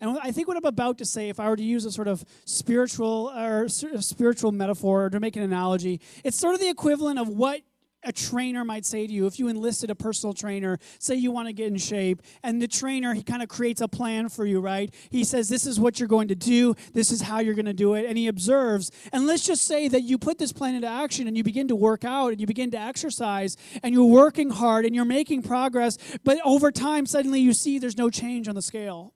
And 0.00 0.18
I 0.22 0.30
think 0.30 0.46
what 0.46 0.56
I'm 0.56 0.64
about 0.64 0.98
to 0.98 1.04
say, 1.04 1.28
if 1.28 1.40
I 1.40 1.48
were 1.48 1.56
to 1.56 1.62
use 1.62 1.84
a 1.84 1.90
sort 1.90 2.08
of 2.08 2.24
spiritual 2.44 3.32
or 3.34 3.68
spiritual 3.68 4.52
metaphor 4.52 5.06
or 5.06 5.10
to 5.10 5.20
make 5.20 5.36
an 5.36 5.42
analogy, 5.42 6.00
it's 6.22 6.38
sort 6.38 6.54
of 6.54 6.60
the 6.60 6.68
equivalent 6.68 7.18
of 7.18 7.28
what 7.28 7.62
a 8.04 8.12
trainer 8.12 8.64
might 8.64 8.84
say 8.84 9.06
to 9.06 9.12
you 9.12 9.26
if 9.26 9.38
you 9.38 9.48
enlisted 9.48 9.90
a 9.90 9.94
personal 9.94 10.32
trainer 10.32 10.78
say 10.98 11.14
you 11.14 11.30
want 11.30 11.48
to 11.48 11.52
get 11.52 11.66
in 11.66 11.76
shape 11.76 12.22
and 12.42 12.62
the 12.62 12.68
trainer 12.68 13.14
he 13.14 13.22
kind 13.22 13.42
of 13.42 13.48
creates 13.48 13.80
a 13.80 13.88
plan 13.88 14.28
for 14.28 14.46
you 14.46 14.60
right? 14.60 14.94
He 15.10 15.24
says 15.24 15.48
this 15.48 15.66
is 15.66 15.80
what 15.80 15.98
you're 15.98 16.08
going 16.08 16.28
to 16.28 16.34
do 16.34 16.74
this 16.92 17.10
is 17.10 17.22
how 17.22 17.40
you're 17.40 17.54
going 17.54 17.66
to 17.66 17.72
do 17.72 17.94
it 17.94 18.06
and 18.06 18.16
he 18.16 18.28
observes. 18.28 18.90
And 19.12 19.26
let's 19.26 19.44
just 19.44 19.64
say 19.64 19.88
that 19.88 20.02
you 20.02 20.18
put 20.18 20.38
this 20.38 20.52
plan 20.52 20.74
into 20.74 20.88
action 20.88 21.26
and 21.26 21.36
you 21.36 21.42
begin 21.42 21.68
to 21.68 21.76
work 21.76 22.04
out 22.04 22.32
and 22.32 22.40
you 22.40 22.46
begin 22.46 22.70
to 22.72 22.78
exercise 22.78 23.56
and 23.82 23.94
you're 23.94 24.04
working 24.04 24.50
hard 24.50 24.84
and 24.84 24.94
you're 24.94 25.04
making 25.04 25.42
progress 25.42 25.98
but 26.24 26.38
over 26.44 26.70
time 26.70 27.06
suddenly 27.06 27.40
you 27.40 27.52
see 27.52 27.78
there's 27.78 27.98
no 27.98 28.10
change 28.10 28.48
on 28.48 28.54
the 28.54 28.62
scale 28.62 29.14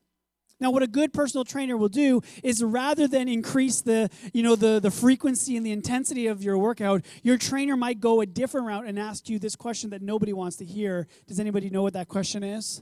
now, 0.63 0.71
what 0.71 0.85
a 0.85 0.87
good 0.87 1.13
personal 1.13 1.45
trainer 1.45 1.77
will 1.77 1.89
do 1.89 2.23
is 2.45 2.63
rather 2.63 3.09
than 3.09 3.29
increase 3.29 3.81
the, 3.81 4.09
you 4.33 4.45
know, 4.45 4.55
the, 4.55 4.79
the 4.79 4.93
frequency 4.93 5.57
and 5.57 5.67
the 5.67 5.73
intensity 5.73 6.29
of 6.29 6.41
your 6.43 6.57
workout, 6.57 7.05
your 7.25 7.37
trainer 7.37 7.77
might 7.77 7.99
go 7.99 8.21
a 8.21 8.27
different 8.27 8.69
route 8.69 8.87
and 8.87 8.97
ask 8.97 9.29
you 9.29 9.41
this 9.41 9.57
question 9.57 9.91
that 9.91 10.03
nobody 10.03 10.33
wants 10.33 10.57
to 10.59 10.65
hear. 10.65 11.09
Does 11.27 11.41
anybody 11.41 11.69
know 11.69 11.83
what 11.83 11.95
that 11.95 12.07
question 12.07 12.45
is? 12.45 12.81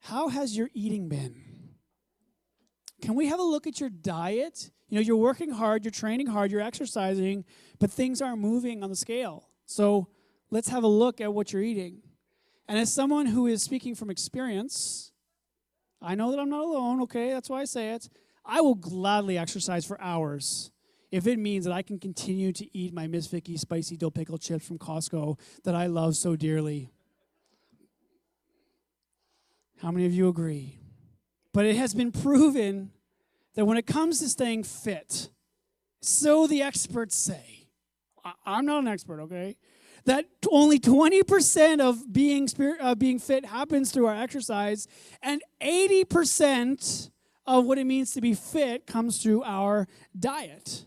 How 0.00 0.28
has 0.28 0.58
your 0.58 0.68
eating 0.74 1.08
been? 1.08 1.42
Can 3.00 3.14
we 3.14 3.28
have 3.28 3.40
a 3.40 3.44
look 3.44 3.66
at 3.66 3.80
your 3.80 3.88
diet? 3.88 4.70
You 4.90 4.96
know, 4.96 5.00
you're 5.00 5.16
working 5.16 5.52
hard, 5.52 5.84
you're 5.84 5.90
training 5.90 6.26
hard, 6.26 6.50
you're 6.50 6.60
exercising, 6.60 7.46
but 7.78 7.90
things 7.90 8.20
aren't 8.20 8.40
moving 8.40 8.82
on 8.82 8.90
the 8.90 8.96
scale. 8.96 9.48
So 9.64 10.08
let's 10.50 10.68
have 10.68 10.84
a 10.84 10.88
look 10.88 11.18
at 11.20 11.32
what 11.32 11.50
you're 11.50 11.62
eating. 11.62 12.02
And 12.68 12.78
as 12.78 12.92
someone 12.92 13.24
who 13.24 13.46
is 13.46 13.62
speaking 13.62 13.94
from 13.94 14.10
experience, 14.10 15.12
I 16.00 16.14
know 16.14 16.30
that 16.30 16.38
I'm 16.38 16.48
not 16.48 16.64
alone, 16.64 17.02
okay? 17.02 17.30
That's 17.30 17.50
why 17.50 17.60
I 17.60 17.64
say 17.64 17.90
it. 17.90 18.08
I 18.44 18.60
will 18.60 18.74
gladly 18.74 19.36
exercise 19.36 19.84
for 19.84 20.00
hours 20.00 20.70
if 21.10 21.26
it 21.26 21.38
means 21.38 21.64
that 21.64 21.72
I 21.72 21.82
can 21.82 21.98
continue 21.98 22.52
to 22.52 22.76
eat 22.76 22.92
my 22.92 23.06
Miss 23.06 23.28
Vickie 23.28 23.58
spicy 23.58 23.96
dill 23.96 24.10
pickle 24.10 24.38
chips 24.38 24.66
from 24.66 24.78
Costco 24.78 25.38
that 25.64 25.74
I 25.74 25.86
love 25.86 26.16
so 26.16 26.36
dearly. 26.36 26.90
How 29.80 29.90
many 29.90 30.06
of 30.06 30.12
you 30.12 30.28
agree? 30.28 30.78
But 31.52 31.66
it 31.66 31.76
has 31.76 31.94
been 31.94 32.12
proven 32.12 32.90
that 33.54 33.64
when 33.64 33.76
it 33.76 33.86
comes 33.86 34.20
to 34.20 34.28
staying 34.28 34.64
fit, 34.64 35.30
so 36.00 36.46
the 36.46 36.62
experts 36.62 37.16
say, 37.16 37.68
I'm 38.44 38.66
not 38.66 38.80
an 38.80 38.88
expert, 38.88 39.20
okay? 39.22 39.56
That 40.08 40.24
only 40.50 40.80
20% 40.80 41.80
of 41.80 42.12
being 42.12 42.48
spirit, 42.48 42.78
uh, 42.80 42.94
being 42.94 43.18
fit 43.18 43.44
happens 43.44 43.92
through 43.92 44.06
our 44.06 44.14
exercise 44.14 44.88
and 45.22 45.42
80% 45.60 47.10
of 47.46 47.66
what 47.66 47.78
it 47.78 47.84
means 47.84 48.12
to 48.12 48.20
be 48.20 48.34
fit 48.34 48.86
comes 48.86 49.22
through 49.22 49.42
our 49.42 49.86
diet. 50.18 50.86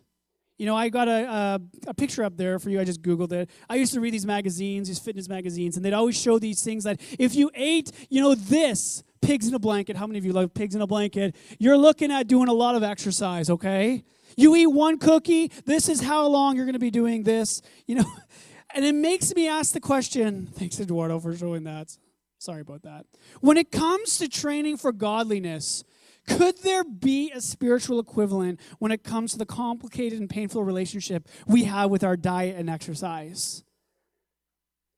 You 0.57 0.67
know 0.67 0.75
i 0.75 0.89
got 0.89 1.07
a, 1.07 1.25
a, 1.27 1.61
a, 1.87 1.93
picture 1.95 2.23
up 2.23 2.37
there 2.37 2.59
for 2.59 2.69
you. 2.69 2.79
I 2.79 2.83
just 2.83 3.01
googled 3.01 3.31
it. 3.31 3.49
I 3.67 3.75
used 3.75 3.93
to 3.93 3.99
read 3.99 4.13
these 4.13 4.27
magazines 4.27 4.87
these 4.87 4.99
fitness 4.99 5.27
magazines 5.27 5.75
and 5.75 5.83
they'd 5.83 5.93
always 5.93 6.15
show 6.19 6.37
these 6.37 6.63
things 6.63 6.83
that 6.83 7.01
if 7.17 7.33
you 7.33 7.49
ate 7.55 7.91
you 8.09 8.21
know 8.21 8.35
this 8.35 9.03
pigs 9.21 9.47
in 9.47 9.55
a 9.55 9.59
blanket 9.59 9.97
how 9.97 10.05
many 10.05 10.19
of 10.19 10.25
you 10.25 10.33
love 10.33 10.53
pigs 10.53 10.75
in 10.75 10.81
a 10.81 10.87
blanket? 10.87 11.35
You're 11.57 11.77
looking 11.77 12.11
at 12.11 12.27
doing 12.27 12.47
a 12.47 12.53
lot 12.53 12.75
of 12.75 12.83
exercise 12.83 13.49
okay? 13.49 14.03
You 14.37 14.55
eat 14.55 14.67
one 14.67 14.99
cookie 14.99 15.51
this 15.65 15.89
is 15.89 16.01
how 16.01 16.27
long 16.27 16.55
you're 16.55 16.65
going 16.65 16.73
to 16.73 16.79
be 16.79 16.91
doing 16.91 17.23
this 17.23 17.63
you 17.87 17.95
know 17.95 18.05
And 18.73 18.85
it 18.85 18.95
makes 18.95 19.33
me 19.35 19.47
ask 19.47 19.73
the 19.73 19.79
question 19.79 20.47
thanks, 20.53 20.79
Eduardo, 20.79 21.19
for 21.19 21.35
showing 21.35 21.63
that. 21.65 21.97
Sorry 22.37 22.61
about 22.61 22.83
that. 22.83 23.05
When 23.39 23.57
it 23.57 23.71
comes 23.71 24.17
to 24.17 24.27
training 24.27 24.77
for 24.77 24.91
godliness, 24.91 25.83
could 26.27 26.57
there 26.63 26.83
be 26.83 27.31
a 27.31 27.41
spiritual 27.41 27.99
equivalent 27.99 28.59
when 28.79 28.91
it 28.91 29.03
comes 29.03 29.31
to 29.33 29.37
the 29.37 29.45
complicated 29.45 30.19
and 30.19 30.29
painful 30.29 30.63
relationship 30.63 31.27
we 31.45 31.65
have 31.65 31.89
with 31.89 32.03
our 32.03 32.17
diet 32.17 32.55
and 32.57 32.69
exercise? 32.69 33.63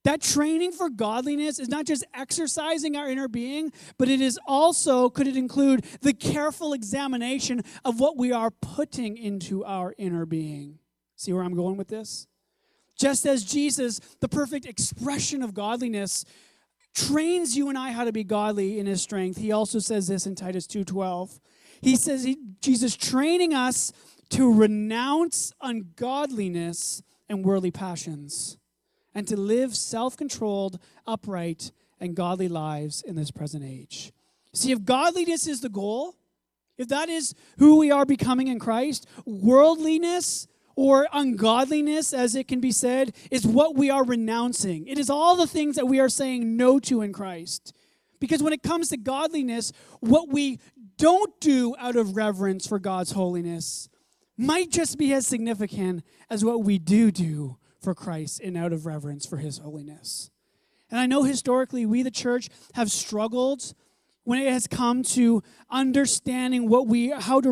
That 0.03 0.21
training 0.21 0.73
for 0.73 0.89
godliness 0.89 1.59
is 1.59 1.69
not 1.69 1.85
just 1.85 2.03
exercising 2.13 2.97
our 2.97 3.09
inner 3.09 3.29
being, 3.29 3.71
but 3.97 4.09
it 4.09 4.19
is 4.19 4.37
also, 4.45 5.09
could 5.09 5.27
it 5.27 5.37
include 5.37 5.85
the 6.01 6.13
careful 6.13 6.73
examination 6.73 7.61
of 7.85 8.01
what 8.01 8.17
we 8.17 8.33
are 8.33 8.51
putting 8.51 9.17
into 9.17 9.63
our 9.63 9.95
inner 9.97 10.25
being? 10.25 10.79
See 11.15 11.31
where 11.31 11.43
I'm 11.43 11.55
going 11.55 11.77
with 11.77 11.87
this? 11.87 12.27
Just 12.97 13.25
as 13.25 13.43
Jesus, 13.43 13.99
the 14.19 14.29
perfect 14.29 14.65
expression 14.65 15.41
of 15.41 15.53
godliness, 15.53 16.25
trains 16.93 17.57
you 17.57 17.69
and 17.69 17.77
I 17.77 17.91
how 17.91 18.03
to 18.03 18.11
be 18.11 18.23
godly 18.23 18.79
in 18.79 18.85
his 18.85 19.01
strength, 19.01 19.37
he 19.37 19.51
also 19.51 19.79
says 19.79 20.07
this 20.07 20.25
in 20.27 20.35
Titus 20.35 20.67
2:12. 20.67 21.39
He 21.81 21.95
says 21.95 22.23
he, 22.23 22.37
Jesus 22.61 22.95
training 22.95 23.53
us 23.53 23.91
to 24.29 24.51
renounce 24.51 25.51
ungodliness 25.61 27.01
and 27.27 27.43
worldly 27.43 27.71
passions 27.71 28.57
and 29.13 29.27
to 29.27 29.37
live 29.37 29.75
self-controlled, 29.75 30.79
upright, 31.05 31.71
and 31.99 32.15
godly 32.15 32.47
lives 32.47 33.01
in 33.01 33.15
this 33.15 33.31
present 33.31 33.63
age. 33.63 34.11
See, 34.53 34.71
if 34.71 34.83
godliness 34.83 35.47
is 35.47 35.61
the 35.61 35.69
goal, 35.69 36.15
if 36.77 36.87
that 36.87 37.09
is 37.09 37.33
who 37.57 37.77
we 37.77 37.91
are 37.91 38.05
becoming 38.05 38.47
in 38.47 38.59
Christ, 38.59 39.05
worldliness 39.25 40.47
or 40.75 41.07
ungodliness, 41.13 42.13
as 42.13 42.35
it 42.35 42.47
can 42.47 42.59
be 42.59 42.71
said, 42.71 43.15
is 43.31 43.45
what 43.45 43.75
we 43.75 43.89
are 43.89 44.03
renouncing. 44.03 44.87
It 44.87 44.97
is 44.97 45.09
all 45.09 45.35
the 45.35 45.47
things 45.47 45.75
that 45.75 45.87
we 45.87 45.99
are 45.99 46.09
saying 46.09 46.57
no 46.57 46.79
to 46.79 47.01
in 47.01 47.13
Christ. 47.13 47.73
Because 48.19 48.41
when 48.41 48.53
it 48.53 48.63
comes 48.63 48.89
to 48.89 48.97
godliness, 48.97 49.71
what 49.99 50.29
we 50.29 50.59
don't 50.97 51.39
do 51.39 51.75
out 51.77 51.95
of 51.95 52.15
reverence 52.15 52.65
for 52.65 52.79
God's 52.79 53.11
holiness 53.11 53.89
might 54.37 54.71
just 54.71 54.97
be 54.97 55.13
as 55.13 55.27
significant 55.27 56.03
as 56.29 56.43
what 56.43 56.63
we 56.63 56.79
do 56.79 57.11
do 57.11 57.57
for 57.81 57.93
Christ 57.93 58.39
and 58.41 58.57
out 58.57 58.73
of 58.73 58.85
reverence 58.85 59.25
for 59.25 59.37
his 59.37 59.59
holiness. 59.59 60.31
And 60.89 60.99
I 60.99 61.05
know 61.05 61.23
historically 61.23 61.85
we, 61.85 62.03
the 62.03 62.11
church, 62.11 62.49
have 62.75 62.91
struggled 62.91 63.73
when 64.23 64.39
it 64.39 64.51
has 64.51 64.67
come 64.67 65.03
to 65.03 65.43
understanding 65.69 66.69
what 66.69 66.87
we 66.87 67.09
how 67.09 67.41
to 67.41 67.51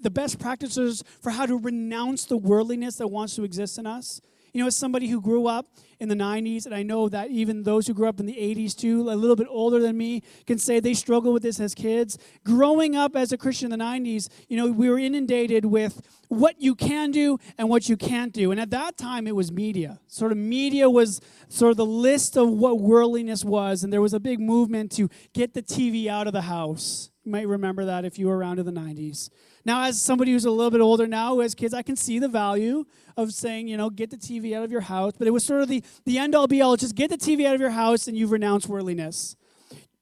the 0.00 0.10
best 0.10 0.38
practices 0.38 1.02
for 1.20 1.30
how 1.30 1.46
to 1.46 1.56
renounce 1.56 2.24
the 2.24 2.36
worldliness 2.36 2.96
that 2.96 3.08
wants 3.08 3.36
to 3.36 3.44
exist 3.44 3.78
in 3.78 3.86
us 3.86 4.20
you 4.52 4.60
know 4.60 4.66
as 4.66 4.76
somebody 4.76 5.08
who 5.08 5.20
grew 5.20 5.46
up 5.46 5.66
in 5.98 6.08
the 6.08 6.14
90s, 6.14 6.64
and 6.64 6.74
I 6.74 6.82
know 6.82 7.08
that 7.08 7.30
even 7.30 7.62
those 7.62 7.86
who 7.86 7.94
grew 7.94 8.08
up 8.08 8.20
in 8.20 8.26
the 8.26 8.34
80s 8.34 8.74
too, 8.74 9.02
a 9.10 9.14
little 9.14 9.36
bit 9.36 9.46
older 9.50 9.80
than 9.80 9.96
me, 9.96 10.22
can 10.46 10.58
say 10.58 10.80
they 10.80 10.94
struggle 10.94 11.32
with 11.32 11.42
this 11.42 11.60
as 11.60 11.74
kids. 11.74 12.18
Growing 12.44 12.96
up 12.96 13.14
as 13.14 13.32
a 13.32 13.38
Christian 13.38 13.70
in 13.70 13.78
the 13.78 13.84
90s, 13.84 14.28
you 14.48 14.56
know, 14.56 14.70
we 14.70 14.88
were 14.88 14.98
inundated 14.98 15.66
with 15.66 16.00
what 16.28 16.60
you 16.60 16.74
can 16.74 17.10
do 17.10 17.38
and 17.58 17.68
what 17.68 17.88
you 17.88 17.96
can't 17.96 18.32
do. 18.32 18.50
And 18.50 18.60
at 18.60 18.70
that 18.70 18.96
time, 18.96 19.26
it 19.26 19.36
was 19.36 19.52
media. 19.52 20.00
Sort 20.06 20.32
of 20.32 20.38
media 20.38 20.88
was 20.88 21.20
sort 21.48 21.72
of 21.72 21.76
the 21.76 21.86
list 21.86 22.36
of 22.36 22.48
what 22.48 22.80
worldliness 22.80 23.44
was, 23.44 23.84
and 23.84 23.92
there 23.92 24.00
was 24.00 24.14
a 24.14 24.20
big 24.20 24.40
movement 24.40 24.90
to 24.92 25.10
get 25.34 25.54
the 25.54 25.62
TV 25.62 26.06
out 26.06 26.26
of 26.26 26.32
the 26.32 26.42
house. 26.42 27.09
Might 27.24 27.46
remember 27.46 27.84
that 27.84 28.06
if 28.06 28.18
you 28.18 28.28
were 28.28 28.36
around 28.36 28.58
in 28.58 28.66
the 28.66 28.72
90s. 28.72 29.28
Now, 29.66 29.84
as 29.84 30.00
somebody 30.00 30.32
who's 30.32 30.46
a 30.46 30.50
little 30.50 30.70
bit 30.70 30.80
older 30.80 31.06
now, 31.06 31.34
who 31.34 31.40
has 31.40 31.54
kids, 31.54 31.74
I 31.74 31.82
can 31.82 31.94
see 31.94 32.18
the 32.18 32.28
value 32.28 32.86
of 33.16 33.34
saying, 33.34 33.68
you 33.68 33.76
know, 33.76 33.90
get 33.90 34.10
the 34.10 34.16
TV 34.16 34.56
out 34.56 34.64
of 34.64 34.72
your 34.72 34.80
house. 34.80 35.12
But 35.18 35.28
it 35.28 35.32
was 35.32 35.44
sort 35.44 35.60
of 35.60 35.68
the, 35.68 35.84
the 36.06 36.16
end 36.16 36.34
all 36.34 36.46
be 36.46 36.62
all. 36.62 36.76
Just 36.76 36.94
get 36.94 37.10
the 37.10 37.18
TV 37.18 37.44
out 37.44 37.54
of 37.54 37.60
your 37.60 37.70
house 37.70 38.08
and 38.08 38.16
you've 38.16 38.32
renounced 38.32 38.68
worldliness. 38.68 39.36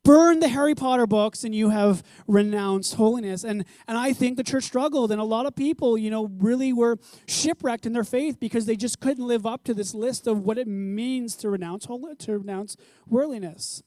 Burn 0.05 0.39
the 0.39 0.49
Harry 0.49 0.77
Potter 0.77 1.09
books 1.09 1.43
and 1.43 1.53
you 1.53 1.71
have 1.71 2.05
renounced 2.29 2.95
holiness. 2.95 3.43
And, 3.43 3.65
and 3.89 3.99
I 3.99 4.13
think 4.13 4.37
the 4.37 4.45
church 4.45 4.65
struggled. 4.65 5.11
And 5.11 5.21
a 5.21 5.25
lot 5.25 5.45
of 5.45 5.57
people, 5.57 5.99
you 5.99 6.11
know, 6.11 6.31
really 6.39 6.73
were 6.73 6.99
shipwrecked 7.27 7.85
in 7.85 7.93
their 7.93 8.05
faith 8.05 8.39
because 8.39 8.65
they 8.65 8.77
just 8.77 9.01
couldn't 9.01 9.27
live 9.27 9.45
up 9.45 9.65
to 9.65 9.75
this 9.75 9.93
list 9.93 10.29
of 10.29 10.45
what 10.45 10.57
it 10.57 10.69
means 10.69 11.35
to 11.37 11.51
renounce, 11.51 11.87
to 12.21 12.39
renounce 12.39 12.77
worldliness. 13.09 13.83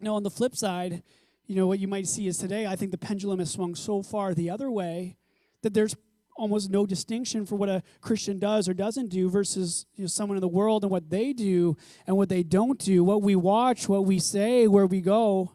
Now, 0.00 0.14
on 0.14 0.22
the 0.22 0.30
flip 0.30 0.56
side, 0.56 1.02
you 1.46 1.56
know, 1.56 1.66
what 1.66 1.78
you 1.78 1.88
might 1.88 2.06
see 2.06 2.26
is 2.26 2.38
today, 2.38 2.66
I 2.66 2.76
think 2.76 2.90
the 2.90 2.98
pendulum 2.98 3.38
has 3.38 3.50
swung 3.50 3.74
so 3.74 4.02
far 4.02 4.34
the 4.34 4.50
other 4.50 4.70
way 4.70 5.16
that 5.62 5.74
there's 5.74 5.94
almost 6.36 6.70
no 6.70 6.84
distinction 6.84 7.46
for 7.46 7.56
what 7.56 7.68
a 7.68 7.82
Christian 8.00 8.38
does 8.38 8.68
or 8.68 8.74
doesn't 8.74 9.08
do 9.08 9.30
versus 9.30 9.86
you 9.94 10.04
know, 10.04 10.08
someone 10.08 10.36
in 10.36 10.40
the 10.40 10.48
world 10.48 10.82
and 10.82 10.90
what 10.90 11.10
they 11.10 11.32
do 11.32 11.76
and 12.06 12.16
what 12.16 12.28
they 12.28 12.42
don't 12.42 12.78
do, 12.78 13.04
what 13.04 13.22
we 13.22 13.36
watch, 13.36 13.88
what 13.88 14.04
we 14.04 14.18
say, 14.18 14.66
where 14.66 14.86
we 14.86 15.00
go. 15.00 15.52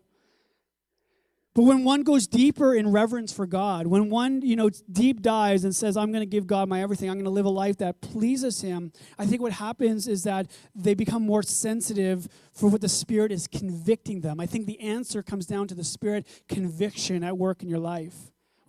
But 1.60 1.66
when 1.66 1.84
one 1.84 2.04
goes 2.04 2.26
deeper 2.26 2.74
in 2.74 2.90
reverence 2.90 3.34
for 3.34 3.46
God, 3.46 3.86
when 3.86 4.10
one, 4.10 4.42
you 4.42 4.56
know, 4.56 4.70
deep 4.90 5.22
dives 5.22 5.66
and 5.66 5.76
says, 5.76 5.98
I'm 5.98 6.10
going 6.10 6.22
to 6.22 6.26
give 6.26 6.48
God 6.48 6.70
my 6.70 6.82
everything, 6.82 7.10
I'm 7.10 7.18
going 7.18 7.26
to 7.26 7.32
live 7.32 7.44
a 7.44 7.50
life 7.50 7.76
that 7.80 8.00
pleases 8.00 8.62
Him, 8.62 8.94
I 9.18 9.26
think 9.26 9.42
what 9.42 9.52
happens 9.52 10.08
is 10.08 10.24
that 10.24 10.50
they 10.74 10.94
become 10.94 11.22
more 11.22 11.44
sensitive 11.44 12.30
for 12.54 12.70
what 12.70 12.80
the 12.80 12.88
Spirit 12.88 13.34
is 13.34 13.46
convicting 13.46 14.22
them. 14.22 14.40
I 14.40 14.46
think 14.46 14.68
the 14.68 14.80
answer 14.80 15.22
comes 15.22 15.46
down 15.46 15.68
to 15.68 15.76
the 15.76 15.84
Spirit 15.84 16.26
conviction 16.48 17.26
at 17.26 17.38
work 17.38 17.62
in 17.62 17.68
your 17.68 17.80
life. 17.80 18.16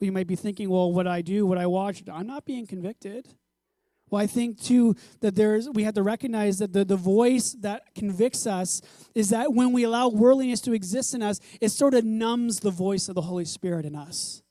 You 0.00 0.11
might 0.11 0.26
be 0.26 0.35
thinking, 0.35 0.68
well, 0.68 0.92
what 0.92 1.06
I 1.06 1.23
do, 1.23 1.47
what 1.47 1.59
I 1.59 1.66
watch, 1.66 2.02
I'm 2.12 2.26
not 2.26 2.44
being 2.44 2.66
convicted. 2.66 3.28
Well, 4.11 4.23
I 4.23 4.26
think 4.26 4.61
too 4.61 4.97
that 5.21 5.37
there's 5.37 5.69
we 5.71 5.85
have 5.85 5.95
to 5.95 6.02
recognize 6.02 6.59
that 6.59 6.73
the, 6.73 6.85
the 6.85 6.97
voice 6.97 7.52
that 7.61 7.95
convicts 7.95 8.47
us 8.47 8.83
is 9.14 9.31
that 9.31 9.52
when 9.52 9.73
we 9.73 9.85
allow 9.85 10.09
worldliness 10.09 10.61
to 10.62 10.73
exist 10.73 11.14
in 11.14 11.23
us, 11.23 11.40
it 11.61 11.69
sort 11.69 11.95
of 11.95 12.05
numbs 12.05 12.61
the 12.61 12.71
voice 12.71 13.09
of 13.09 13.14
the 13.14 13.23
Holy 13.23 13.45
Spirit 13.45 13.87
in 13.87 13.95
us. 13.95 14.43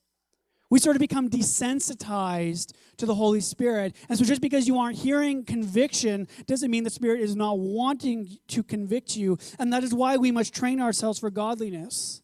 We 0.70 0.78
sort 0.78 0.94
of 0.94 1.00
become 1.00 1.28
desensitized 1.28 2.72
to 2.98 3.06
the 3.06 3.14
Holy 3.16 3.40
Spirit. 3.40 3.96
And 4.08 4.16
so 4.16 4.24
just 4.24 4.40
because 4.40 4.68
you 4.68 4.78
aren't 4.78 4.96
hearing 4.96 5.44
conviction 5.44 6.28
doesn't 6.46 6.70
mean 6.70 6.84
the 6.84 6.90
Spirit 6.90 7.20
is 7.20 7.34
not 7.34 7.58
wanting 7.58 8.38
to 8.48 8.62
convict 8.62 9.16
you. 9.16 9.36
And 9.58 9.72
that 9.72 9.82
is 9.82 9.92
why 9.92 10.16
we 10.16 10.30
must 10.30 10.54
train 10.54 10.80
ourselves 10.80 11.18
for 11.18 11.28
godliness. 11.28 12.22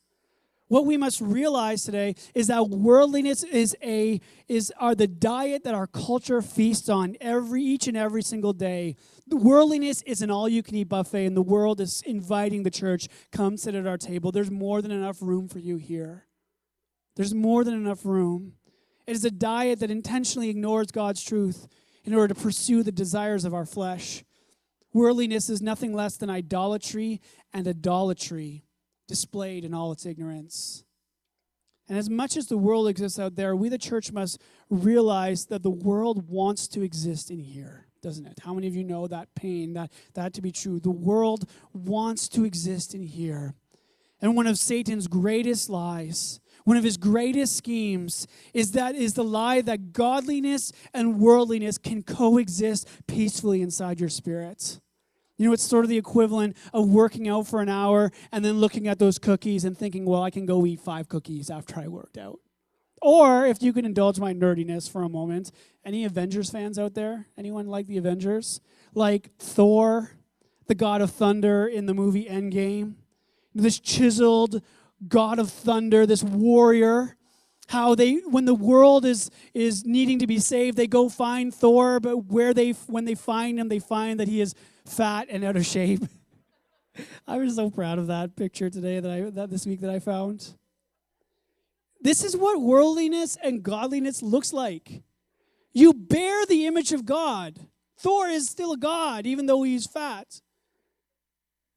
What 0.68 0.84
we 0.84 0.96
must 0.96 1.20
realize 1.20 1.84
today 1.84 2.16
is 2.34 2.48
that 2.48 2.68
worldliness 2.68 3.44
is 3.44 3.76
a 3.82 4.20
is 4.48 4.72
are 4.78 4.96
the 4.96 5.06
diet 5.06 5.62
that 5.62 5.74
our 5.74 5.86
culture 5.86 6.42
feasts 6.42 6.88
on 6.88 7.16
every 7.20 7.62
each 7.62 7.86
and 7.86 7.96
every 7.96 8.22
single 8.22 8.52
day. 8.52 8.96
The 9.28 9.36
worldliness 9.36 10.02
is 10.02 10.22
an 10.22 10.30
all-you-can-eat 10.30 10.88
buffet, 10.88 11.26
and 11.26 11.36
the 11.36 11.42
world 11.42 11.80
is 11.80 12.02
inviting 12.04 12.64
the 12.64 12.70
church, 12.70 13.06
come 13.30 13.56
sit 13.56 13.76
at 13.76 13.86
our 13.86 13.98
table. 13.98 14.32
There's 14.32 14.50
more 14.50 14.82
than 14.82 14.90
enough 14.90 15.22
room 15.22 15.48
for 15.48 15.60
you 15.60 15.76
here. 15.76 16.26
There's 17.14 17.34
more 17.34 17.62
than 17.62 17.74
enough 17.74 18.04
room. 18.04 18.54
It 19.06 19.14
is 19.14 19.24
a 19.24 19.30
diet 19.30 19.78
that 19.80 19.90
intentionally 19.90 20.48
ignores 20.48 20.90
God's 20.90 21.22
truth 21.22 21.68
in 22.04 22.12
order 22.12 22.34
to 22.34 22.40
pursue 22.40 22.82
the 22.82 22.92
desires 22.92 23.44
of 23.44 23.54
our 23.54 23.66
flesh. 23.66 24.24
Worldliness 24.92 25.48
is 25.48 25.62
nothing 25.62 25.92
less 25.92 26.16
than 26.16 26.28
idolatry 26.28 27.20
and 27.52 27.68
idolatry 27.68 28.65
displayed 29.06 29.64
in 29.64 29.74
all 29.74 29.92
its 29.92 30.06
ignorance. 30.06 30.84
And 31.88 31.96
as 31.96 32.10
much 32.10 32.36
as 32.36 32.48
the 32.48 32.58
world 32.58 32.88
exists 32.88 33.18
out 33.18 33.36
there, 33.36 33.54
we, 33.54 33.68
the 33.68 33.78
church, 33.78 34.10
must 34.10 34.40
realize 34.68 35.46
that 35.46 35.62
the 35.62 35.70
world 35.70 36.28
wants 36.28 36.66
to 36.68 36.82
exist 36.82 37.30
in 37.30 37.38
here, 37.38 37.86
doesn't 38.02 38.26
it? 38.26 38.40
How 38.44 38.54
many 38.54 38.66
of 38.66 38.74
you 38.74 38.82
know 38.82 39.06
that 39.06 39.34
pain, 39.36 39.74
that, 39.74 39.92
that 40.14 40.34
to 40.34 40.42
be 40.42 40.50
true? 40.50 40.80
The 40.80 40.90
world 40.90 41.48
wants 41.72 42.28
to 42.30 42.44
exist 42.44 42.94
in 42.94 43.02
here. 43.02 43.54
And 44.20 44.34
one 44.34 44.46
of 44.46 44.58
Satan's 44.58 45.06
greatest 45.06 45.70
lies, 45.70 46.40
one 46.64 46.76
of 46.76 46.82
his 46.82 46.96
greatest 46.96 47.56
schemes, 47.56 48.26
is 48.52 48.72
that 48.72 48.96
is 48.96 49.14
the 49.14 49.22
lie 49.22 49.60
that 49.60 49.92
godliness 49.92 50.72
and 50.92 51.20
worldliness 51.20 51.78
can 51.78 52.02
coexist 52.02 52.88
peacefully 53.06 53.62
inside 53.62 54.00
your 54.00 54.08
spirit. 54.08 54.80
You 55.36 55.46
know, 55.46 55.52
it's 55.52 55.62
sort 55.62 55.84
of 55.84 55.88
the 55.88 55.98
equivalent 55.98 56.56
of 56.72 56.88
working 56.88 57.28
out 57.28 57.46
for 57.46 57.60
an 57.60 57.68
hour 57.68 58.10
and 58.32 58.44
then 58.44 58.58
looking 58.58 58.88
at 58.88 58.98
those 58.98 59.18
cookies 59.18 59.64
and 59.64 59.76
thinking, 59.76 60.04
well, 60.04 60.22
I 60.22 60.30
can 60.30 60.46
go 60.46 60.64
eat 60.64 60.80
five 60.80 61.08
cookies 61.08 61.50
after 61.50 61.78
I 61.78 61.88
worked 61.88 62.16
out. 62.16 62.40
Or 63.02 63.46
if 63.46 63.62
you 63.62 63.72
can 63.72 63.84
indulge 63.84 64.18
my 64.18 64.32
nerdiness 64.32 64.90
for 64.90 65.02
a 65.02 65.08
moment, 65.08 65.52
any 65.84 66.04
Avengers 66.04 66.50
fans 66.50 66.78
out 66.78 66.94
there? 66.94 67.26
Anyone 67.36 67.66
like 67.66 67.86
the 67.86 67.98
Avengers? 67.98 68.60
Like 68.94 69.30
Thor, 69.38 70.12
the 70.66 70.74
god 70.74 71.02
of 71.02 71.10
thunder 71.10 71.66
in 71.66 71.86
the 71.86 71.94
movie 71.94 72.24
Endgame? 72.24 72.94
This 73.54 73.78
chiseled 73.78 74.62
god 75.06 75.38
of 75.38 75.50
thunder, 75.50 76.06
this 76.06 76.22
warrior 76.22 77.16
how 77.68 77.94
they 77.94 78.14
when 78.30 78.44
the 78.44 78.54
world 78.54 79.04
is 79.04 79.30
is 79.52 79.84
needing 79.84 80.20
to 80.20 80.26
be 80.26 80.38
saved 80.38 80.76
they 80.76 80.86
go 80.86 81.08
find 81.08 81.52
thor 81.52 81.98
but 81.98 82.26
where 82.26 82.54
they 82.54 82.70
when 82.86 83.04
they 83.04 83.14
find 83.14 83.58
him 83.58 83.68
they 83.68 83.78
find 83.78 84.20
that 84.20 84.28
he 84.28 84.40
is 84.40 84.54
fat 84.88 85.28
and 85.30 85.44
out 85.44 85.56
of 85.56 85.66
shape. 85.66 86.02
I 87.26 87.36
was 87.38 87.56
so 87.56 87.70
proud 87.70 87.98
of 87.98 88.06
that 88.06 88.36
picture 88.36 88.70
today 88.70 89.00
that 89.00 89.10
i 89.10 89.20
that 89.30 89.50
this 89.50 89.66
week 89.66 89.80
that 89.80 89.90
i 89.90 89.98
found. 89.98 90.54
This 92.00 92.22
is 92.22 92.36
what 92.36 92.60
worldliness 92.60 93.36
and 93.42 93.62
godliness 93.62 94.22
looks 94.22 94.52
like. 94.52 95.02
You 95.72 95.92
bear 95.92 96.46
the 96.46 96.66
image 96.66 96.92
of 96.92 97.04
god. 97.04 97.58
Thor 97.98 98.28
is 98.28 98.48
still 98.48 98.72
a 98.72 98.78
god 98.78 99.26
even 99.26 99.46
though 99.46 99.62
he's 99.62 99.86
fat. 99.86 100.40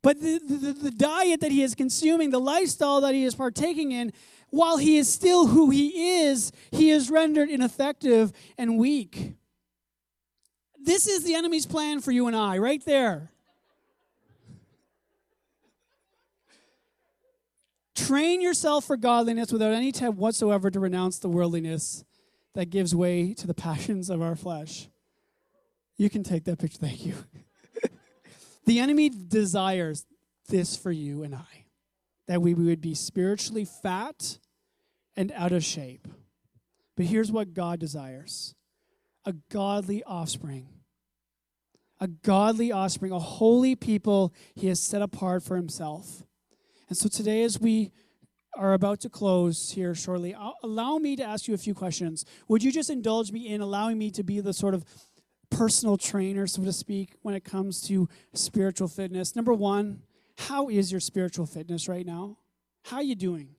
But 0.01 0.21
the, 0.21 0.39
the, 0.39 0.73
the 0.73 0.91
diet 0.91 1.41
that 1.41 1.51
he 1.51 1.61
is 1.61 1.75
consuming 1.75 2.29
the 2.29 2.39
lifestyle 2.39 3.01
that 3.01 3.13
he 3.13 3.25
is 3.25 3.35
partaking 3.35 3.91
in 3.91 4.13
while 4.49 4.77
he 4.77 4.97
is 4.97 5.11
still 5.11 5.47
who 5.47 5.69
he 5.69 6.21
is, 6.21 6.51
he 6.71 6.89
is 6.89 7.09
rendered 7.09 7.49
ineffective 7.49 8.31
and 8.57 8.77
weak. 8.77 9.33
This 10.81 11.07
is 11.07 11.23
the 11.23 11.35
enemy's 11.35 11.65
plan 11.65 12.01
for 12.01 12.11
you 12.11 12.27
and 12.27 12.35
I, 12.35 12.57
right 12.57 12.83
there. 12.85 13.31
Train 17.95 18.41
yourself 18.41 18.85
for 18.85 18.97
godliness 18.97 19.51
without 19.51 19.73
any 19.73 19.89
attempt 19.89 20.17
whatsoever 20.17 20.71
to 20.71 20.79
renounce 20.79 21.19
the 21.19 21.29
worldliness 21.29 22.03
that 22.55 22.69
gives 22.69 22.95
way 22.95 23.33
to 23.33 23.45
the 23.45 23.53
passions 23.53 24.09
of 24.09 24.21
our 24.21 24.35
flesh. 24.35 24.89
You 25.97 26.09
can 26.09 26.23
take 26.23 26.45
that 26.45 26.59
picture. 26.59 26.79
Thank 26.79 27.05
you. 27.05 27.13
the 28.65 28.79
enemy 28.79 29.09
desires 29.09 30.05
this 30.47 30.75
for 30.75 30.91
you 30.91 31.23
and 31.23 31.35
I 31.35 31.65
that 32.29 32.41
we 32.43 32.53
would 32.53 32.79
be 32.79 32.93
spiritually 32.93 33.65
fat 33.65 34.37
and 35.17 35.31
out 35.35 35.51
of 35.51 35.63
shape. 35.63 36.07
But 36.95 37.07
here's 37.07 37.31
what 37.31 37.55
God 37.55 37.79
desires 37.79 38.53
a 39.29 39.33
godly 39.51 40.03
offspring. 40.03 40.67
A 42.01 42.07
godly 42.07 42.71
offspring, 42.71 43.11
a 43.11 43.19
holy 43.19 43.75
people 43.75 44.33
he 44.55 44.67
has 44.67 44.81
set 44.81 45.01
apart 45.01 45.43
for 45.43 45.55
himself. 45.55 46.23
And 46.87 46.97
so 46.97 47.07
today, 47.07 47.43
as 47.43 47.59
we 47.59 47.91
are 48.57 48.73
about 48.73 48.99
to 49.01 49.09
close 49.09 49.71
here 49.71 49.93
shortly, 49.93 50.35
allow 50.63 50.97
me 50.97 51.15
to 51.15 51.23
ask 51.23 51.47
you 51.47 51.53
a 51.53 51.57
few 51.57 51.75
questions. 51.75 52.25
Would 52.47 52.63
you 52.63 52.71
just 52.71 52.89
indulge 52.89 53.31
me 53.31 53.47
in 53.47 53.61
allowing 53.61 53.99
me 53.99 54.09
to 54.11 54.23
be 54.23 54.39
the 54.39 54.53
sort 54.53 54.73
of 54.73 54.83
personal 55.51 55.97
trainer, 55.97 56.47
so 56.47 56.63
to 56.63 56.73
speak, 56.73 57.15
when 57.21 57.35
it 57.35 57.43
comes 57.43 57.81
to 57.81 58.09
spiritual 58.33 58.87
fitness? 58.87 59.35
Number 59.35 59.53
one, 59.53 60.01
how 60.37 60.69
is 60.69 60.91
your 60.91 61.01
spiritual 61.01 61.45
fitness 61.45 61.87
right 61.87 62.05
now? 62.05 62.37
How 62.85 62.97
are 62.97 63.03
you 63.03 63.15
doing? 63.15 63.49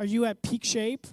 Are 0.00 0.04
you 0.04 0.24
at 0.24 0.42
peak 0.42 0.64
shape? 0.64 1.06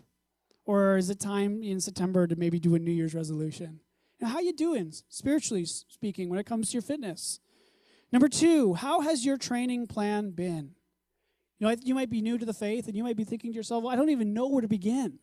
Or 0.65 0.95
is 0.95 1.09
it 1.09 1.19
time 1.19 1.61
in 1.61 1.81
September 1.81 2.25
to 2.25 2.37
maybe 2.37 2.57
do 2.57 2.73
a 2.73 2.79
New 2.79 2.91
Year's 2.91 3.13
resolution? 3.13 3.81
How 4.23 4.39
you 4.39 4.53
doing, 4.53 4.93
spiritually 5.09 5.65
speaking, 5.65 6.29
when 6.29 6.39
it 6.39 6.45
comes 6.45 6.69
to 6.69 6.73
your 6.73 6.81
fitness? 6.81 7.39
Number 8.11 8.27
two, 8.27 8.75
how 8.75 9.01
has 9.01 9.25
your 9.25 9.37
training 9.37 9.87
plan 9.87 10.31
been? 10.31 10.71
You 11.59 11.67
know, 11.67 11.75
you 11.81 11.95
might 11.95 12.09
be 12.09 12.21
new 12.21 12.37
to 12.37 12.45
the 12.45 12.53
faith 12.53 12.87
and 12.87 12.95
you 12.95 13.03
might 13.03 13.17
be 13.17 13.23
thinking 13.23 13.51
to 13.51 13.55
yourself, 13.55 13.83
well, 13.83 13.93
I 13.93 13.95
don't 13.95 14.09
even 14.09 14.33
know 14.33 14.47
where 14.47 14.61
to 14.61 14.67
begin. 14.67 15.19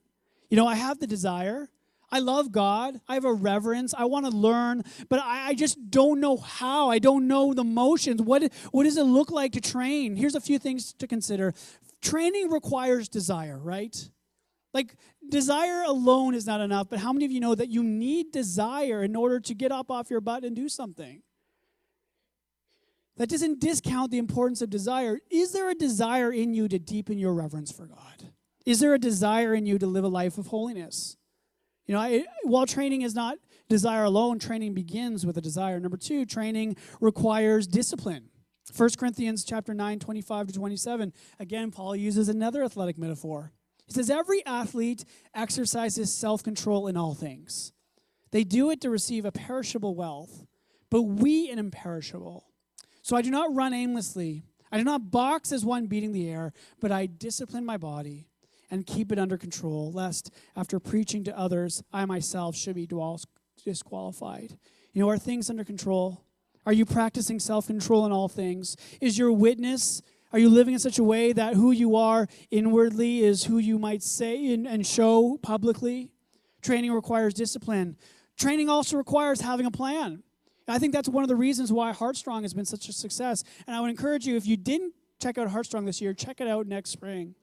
You 0.48 0.56
know, 0.56 0.66
I 0.66 0.74
have 0.74 0.98
the 0.98 1.06
desire, 1.06 1.68
I 2.12 2.18
love 2.18 2.50
God. 2.50 3.00
I 3.08 3.14
have 3.14 3.24
a 3.24 3.32
reverence. 3.32 3.94
I 3.96 4.04
want 4.06 4.26
to 4.26 4.32
learn, 4.32 4.82
but 5.08 5.20
I, 5.20 5.48
I, 5.48 5.54
just 5.54 5.90
don't 5.90 6.20
know 6.20 6.36
how. 6.36 6.90
I 6.90 6.98
don't 6.98 7.28
know 7.28 7.54
the 7.54 7.64
motions. 7.64 8.20
What, 8.20 8.52
what 8.72 8.84
does 8.84 8.96
it 8.96 9.04
look 9.04 9.30
like 9.30 9.52
to 9.52 9.60
train? 9.60 10.16
Here's 10.16 10.34
a 10.34 10.40
few 10.40 10.58
things 10.58 10.92
to 10.94 11.06
consider. 11.06 11.54
Training 12.02 12.50
requires 12.50 13.08
desire, 13.08 13.58
right? 13.58 14.10
Like, 14.72 14.94
desire 15.28 15.82
alone 15.82 16.34
is 16.34 16.46
not 16.46 16.60
enough, 16.60 16.88
but 16.88 17.00
how 17.00 17.12
many 17.12 17.24
of 17.24 17.32
you 17.32 17.40
know 17.40 17.54
that 17.54 17.68
you 17.68 17.82
need 17.82 18.30
desire 18.30 19.02
in 19.02 19.16
order 19.16 19.40
to 19.40 19.54
get 19.54 19.72
up 19.72 19.90
off 19.90 20.10
your 20.10 20.20
butt 20.20 20.44
and 20.44 20.54
do 20.54 20.68
something? 20.68 21.22
That 23.16 23.28
doesn't 23.28 23.60
discount 23.60 24.10
the 24.10 24.18
importance 24.18 24.62
of 24.62 24.70
desire. 24.70 25.18
Is 25.30 25.52
there 25.52 25.68
a 25.68 25.74
desire 25.74 26.32
in 26.32 26.54
you 26.54 26.68
to 26.68 26.78
deepen 26.78 27.18
your 27.18 27.34
reverence 27.34 27.70
for 27.72 27.86
God? 27.86 28.30
Is 28.64 28.80
there 28.80 28.94
a 28.94 28.98
desire 28.98 29.54
in 29.54 29.66
you 29.66 29.78
to 29.78 29.86
live 29.86 30.04
a 30.04 30.08
life 30.08 30.38
of 30.38 30.46
holiness? 30.46 31.16
You 31.86 31.94
know, 31.94 32.00
I, 32.00 32.24
while 32.44 32.66
training 32.66 33.02
is 33.02 33.14
not 33.14 33.38
desire 33.68 34.04
alone, 34.04 34.38
training 34.38 34.74
begins 34.74 35.26
with 35.26 35.36
a 35.36 35.40
desire. 35.40 35.80
Number 35.80 35.96
two, 35.96 36.24
training 36.24 36.76
requires 37.00 37.66
discipline. 37.66 38.30
1 38.76 38.90
Corinthians 38.98 39.44
chapter 39.44 39.74
9, 39.74 39.98
25 39.98 40.46
to 40.46 40.52
27. 40.52 41.12
Again, 41.40 41.70
Paul 41.70 41.96
uses 41.96 42.28
another 42.28 42.62
athletic 42.62 42.96
metaphor. 42.96 43.52
He 43.90 43.94
says, 43.94 44.08
Every 44.08 44.46
athlete 44.46 45.04
exercises 45.34 46.14
self 46.14 46.44
control 46.44 46.86
in 46.86 46.96
all 46.96 47.14
things. 47.14 47.72
They 48.30 48.44
do 48.44 48.70
it 48.70 48.80
to 48.82 48.90
receive 48.90 49.24
a 49.24 49.32
perishable 49.32 49.96
wealth, 49.96 50.46
but 50.90 51.02
we 51.02 51.50
an 51.50 51.58
imperishable. 51.58 52.46
So 53.02 53.16
I 53.16 53.22
do 53.22 53.30
not 53.30 53.52
run 53.52 53.74
aimlessly. 53.74 54.44
I 54.70 54.78
do 54.78 54.84
not 54.84 55.10
box 55.10 55.50
as 55.50 55.64
one 55.64 55.86
beating 55.86 56.12
the 56.12 56.28
air, 56.30 56.52
but 56.80 56.92
I 56.92 57.06
discipline 57.06 57.66
my 57.66 57.76
body 57.76 58.28
and 58.70 58.86
keep 58.86 59.10
it 59.10 59.18
under 59.18 59.36
control, 59.36 59.90
lest 59.90 60.30
after 60.56 60.78
preaching 60.78 61.24
to 61.24 61.36
others, 61.36 61.82
I 61.92 62.04
myself 62.04 62.54
should 62.54 62.76
be 62.76 62.88
disqualified. 63.64 64.56
You 64.92 65.02
know, 65.02 65.08
are 65.08 65.18
things 65.18 65.50
under 65.50 65.64
control? 65.64 66.24
Are 66.64 66.72
you 66.72 66.86
practicing 66.86 67.40
self 67.40 67.66
control 67.66 68.06
in 68.06 68.12
all 68.12 68.28
things? 68.28 68.76
Is 69.00 69.18
your 69.18 69.32
witness, 69.32 70.02
are 70.32 70.38
you 70.38 70.48
living 70.48 70.74
in 70.74 70.80
such 70.80 70.98
a 70.98 71.04
way 71.04 71.32
that 71.32 71.54
who 71.54 71.72
you 71.72 71.96
are 71.96 72.28
inwardly 72.50 73.20
is 73.20 73.44
who 73.44 73.58
you 73.58 73.78
might 73.78 74.02
say 74.02 74.52
and, 74.52 74.66
and 74.66 74.86
show 74.86 75.38
publicly? 75.42 76.10
Training 76.62 76.92
requires 76.92 77.34
discipline. 77.34 77.96
Training 78.36 78.68
also 78.68 78.96
requires 78.96 79.40
having 79.40 79.66
a 79.66 79.70
plan. 79.70 80.22
I 80.68 80.78
think 80.78 80.92
that's 80.92 81.08
one 81.08 81.24
of 81.24 81.28
the 81.28 81.36
reasons 81.36 81.72
why 81.72 81.92
Heartstrong 81.92 82.42
has 82.42 82.54
been 82.54 82.64
such 82.64 82.88
a 82.88 82.92
success. 82.92 83.42
And 83.66 83.74
I 83.74 83.80
would 83.80 83.90
encourage 83.90 84.26
you, 84.26 84.36
if 84.36 84.46
you 84.46 84.56
didn't 84.56 84.94
check 85.20 85.36
out 85.36 85.48
Heartstrong 85.48 85.84
this 85.84 86.00
year, 86.00 86.14
check 86.14 86.40
it 86.40 86.46
out 86.46 86.66
next 86.66 86.90
spring. 86.90 87.34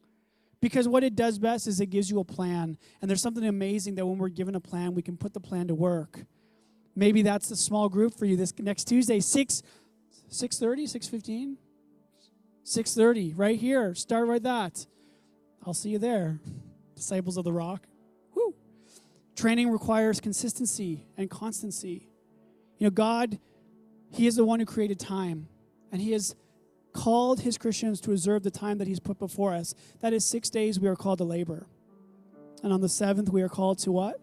Because 0.62 0.88
what 0.88 1.04
it 1.04 1.15
does 1.15 1.38
best 1.38 1.67
is 1.67 1.80
it 1.80 1.88
gives 1.88 2.10
you 2.10 2.19
a 2.19 2.23
plan. 2.23 2.78
And 3.02 3.10
there's 3.10 3.21
something 3.21 3.45
amazing 3.45 3.95
that 3.95 4.06
when 4.06 4.17
we're 4.17 4.30
given 4.30 4.56
a 4.56 4.60
plan, 4.60 4.95
we 4.95 5.02
can 5.02 5.17
put 5.17 5.34
the 5.34 5.39
plan 5.39 5.67
to 5.67 5.76
work. 5.76 6.23
Maybe 6.95 7.21
that's 7.21 7.50
the 7.50 7.56
small 7.56 7.89
group 7.89 8.17
for 8.17 8.26
you 8.26 8.36
this 8.36 8.54
next 8.58 8.86
Tuesday, 8.86 9.19
6 9.19 9.62
6:30, 10.30 10.88
6:15? 10.88 11.58
6:30 12.67 13.34
right 13.38 13.58
here. 13.58 13.95
Start 13.95 14.27
right 14.27 14.43
that. 14.43 14.86
I'll 15.65 15.73
see 15.73 15.89
you 15.89 15.99
there. 15.99 16.41
Disciples 16.95 17.38
of 17.38 17.45
the 17.45 17.53
Rock. 17.53 17.88
Woo. 18.36 18.56
Training 19.36 19.69
requires 19.69 20.19
consistency 20.19 21.06
and 21.15 21.30
constancy. 21.30 22.10
You 22.77 22.88
know, 22.88 22.91
God, 22.91 23.39
He 24.12 24.27
is 24.27 24.36
the 24.36 24.43
one 24.43 24.60
who 24.60 24.65
created 24.65 24.99
time, 24.99 25.47
and 25.93 26.01
He 26.01 26.12
has 26.12 26.36
called 26.91 27.39
His 27.41 27.58
Christians 27.58 28.01
to 28.01 28.12
observe 28.12 28.43
the 28.43 28.51
time 28.51 28.80
that 28.80 28.88
He's 28.88 28.99
put 28.99 29.17
before 29.17 29.53
us. 29.53 29.73
That 30.01 30.12
is 30.12 30.25
six 30.25 30.49
days 30.49 30.77
we 30.77 30.89
are 30.89 30.95
called 30.97 31.19
to 31.19 31.23
labor. 31.23 31.67
And 32.63 32.73
on 32.73 32.82
the 32.82 32.89
seventh, 32.89 33.30
we 33.30 33.41
are 33.43 33.49
called 33.49 33.80
to 33.80 33.93
what? 33.93 34.19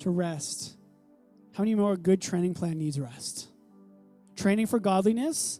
To 0.00 0.10
rest. 0.10 0.76
How 1.54 1.64
many 1.64 1.74
more 1.74 1.96
good 1.96 2.22
training 2.22 2.54
plan 2.54 2.78
needs 2.78 3.00
rest? 3.00 3.48
Training 4.36 4.68
for 4.68 4.78
godliness. 4.78 5.58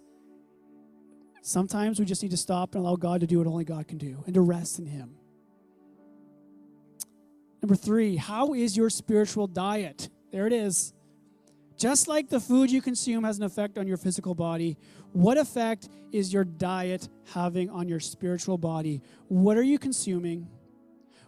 Sometimes 1.49 1.99
we 1.99 2.05
just 2.05 2.23
need 2.23 2.33
to 2.33 2.37
stop 2.37 2.75
and 2.75 2.85
allow 2.85 2.97
God 2.97 3.23
to 3.23 3.27
do 3.27 3.39
what 3.39 3.47
only 3.47 3.65
God 3.65 3.89
can 3.89 3.97
do 3.97 4.23
and 4.27 4.35
to 4.35 4.43
rest 4.43 4.79
in 4.79 4.85
Him. 4.85 5.15
Number 7.63 7.75
three, 7.75 8.17
how 8.17 8.53
is 8.53 8.77
your 8.77 8.91
spiritual 8.91 9.47
diet? 9.47 10.11
There 10.31 10.47
it 10.47 10.53
is. 10.53 10.93
Just 11.79 12.07
like 12.07 12.29
the 12.29 12.39
food 12.39 12.71
you 12.71 12.83
consume 12.83 13.25
has 13.25 13.39
an 13.39 13.45
effect 13.45 13.79
on 13.79 13.87
your 13.87 13.97
physical 13.97 14.35
body, 14.35 14.77
what 15.13 15.39
effect 15.39 15.89
is 16.13 16.35
your 16.35 16.45
diet 16.45 17.09
having 17.33 17.71
on 17.71 17.89
your 17.89 17.99
spiritual 17.99 18.59
body? 18.59 19.01
What 19.29 19.57
are 19.57 19.63
you 19.63 19.79
consuming? 19.79 20.49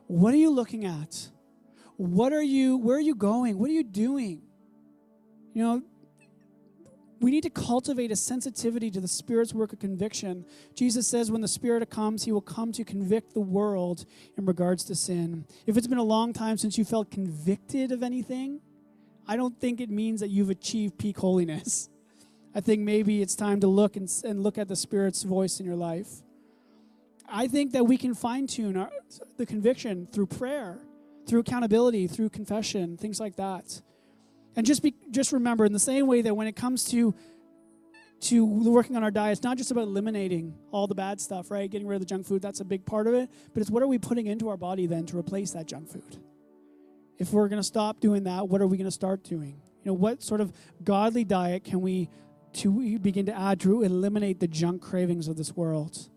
What 0.07 0.35
are 0.35 0.37
you 0.37 0.51
looking 0.51 0.85
at? 0.85 1.31
What 1.97 2.35
are 2.35 2.43
you 2.43 2.77
where 2.77 2.99
are 2.99 3.01
you 3.01 3.15
going? 3.15 3.59
What 3.59 3.71
are 3.71 3.73
you 3.73 3.85
doing? 3.85 4.43
You 5.55 5.63
know, 5.63 5.83
we 7.21 7.31
need 7.31 7.43
to 7.43 7.51
cultivate 7.51 8.11
a 8.11 8.17
sensitivity 8.17 8.91
to 8.91 9.01
the 9.01 9.09
Spirit's 9.09 9.53
work 9.53 9.75
of 9.75 9.79
conviction. 9.79 10.47
Jesus 10.75 11.07
says 11.07 11.31
when 11.31 11.43
the 11.43 11.49
Spirit 11.49 11.89
comes, 11.91 12.25
He 12.25 12.33
will 12.33 12.41
come 12.41 12.73
to 12.73 12.83
convict 12.83 13.35
the 13.35 13.41
world 13.41 14.07
in 14.39 14.47
regards 14.47 14.85
to 14.85 14.95
sin. 14.95 15.45
If 15.67 15.77
it's 15.77 15.87
been 15.87 15.99
a 15.99 16.03
long 16.03 16.33
time 16.33 16.57
since 16.57 16.79
you 16.79 16.85
felt 16.85 17.11
convicted 17.11 17.93
of 17.93 18.03
anything, 18.03 18.61
I 19.29 19.37
don't 19.37 19.59
think 19.61 19.81
it 19.81 19.91
means 19.91 20.21
that 20.21 20.31
you've 20.31 20.51
achieved 20.51 20.99
peak 20.99 21.19
holiness. 21.19 21.91
I 22.55 22.61
think 22.61 22.81
maybe 22.81 23.21
it's 23.21 23.37
time 23.37 23.61
to 23.61 23.69
look 23.69 23.97
and, 23.97 24.11
and 24.25 24.43
look 24.43 24.57
at 24.57 24.69
the 24.69 24.75
Spirit's 24.75 25.23
voice 25.23 25.61
in 25.61 25.67
your 25.67 25.77
life. 25.77 26.09
I 27.29 27.47
think 27.47 27.73
that 27.73 27.85
we 27.85 27.97
can 27.97 28.15
fine 28.15 28.47
tune 28.47 28.89
the 29.37 29.47
conviction 29.47 30.09
through 30.11 30.27
prayer, 30.27 30.81
through 31.29 31.41
accountability, 31.41 32.09
through 32.09 32.31
confession, 32.31 32.97
things 32.97 33.21
like 33.21 33.37
that. 33.37 33.83
And 34.57 34.67
just 34.67 34.83
be, 34.83 34.95
just 35.11 35.33
remember, 35.33 35.65
in 35.65 35.73
the 35.73 35.79
same 35.79 36.07
way 36.07 36.23
that 36.23 36.35
when 36.35 36.47
it 36.47 36.57
comes 36.57 36.85
to 36.91 37.15
to 38.23 38.45
working 38.45 38.97
on 38.97 39.03
our 39.03 39.11
diet, 39.11 39.39
it's 39.39 39.43
not 39.43 39.57
just 39.57 39.71
about 39.71 39.85
eliminating 39.85 40.55
all 40.73 40.87
the 40.87 40.95
bad 40.95 41.19
stuff, 41.19 41.51
right? 41.51 41.71
Getting 41.71 41.87
rid 41.87 41.95
of 41.95 42.01
the 42.01 42.07
junk 42.07 42.27
food, 42.27 42.43
that's 42.43 42.61
a 42.61 42.67
big 42.67 42.85
part 42.85 43.07
of 43.07 43.15
it. 43.15 43.31
But 43.55 43.63
it's 43.63 43.71
what 43.71 43.83
are 43.83 43.87
we 43.87 43.97
putting 43.97 44.27
into 44.27 44.51
our 44.51 44.59
body 44.59 44.87
then 44.87 45.07
to 45.07 45.19
replace 45.19 45.53
that 45.53 45.65
junk 45.65 45.89
food? 45.89 46.19
if 47.21 47.35
we're 47.35 47.49
going 47.49 47.61
to 47.61 47.63
stop 47.63 48.01
doing 48.01 48.25
that, 48.25 48.49
what 48.49 48.63
are 48.63 48.67
we 48.67 48.79
going 48.79 48.87
to 48.87 48.91
start 48.91 49.23
doing? 49.23 49.61
You 49.85 49.91
know, 49.91 49.93
what 49.93 50.23
sort 50.23 50.41
of 50.41 50.53
godly 50.83 51.23
diet 51.23 51.65
can 51.65 51.83
we 51.83 52.09
to 52.55 52.99
begin 52.99 53.27
to 53.27 53.39
add 53.39 53.61
to 53.61 53.83
eliminate 53.83 54.41
the 54.41 54.49
junk 54.49 54.81
cravings 54.83 55.29
of 55.29 55.37
this 55.37 55.55
world? 55.55 56.09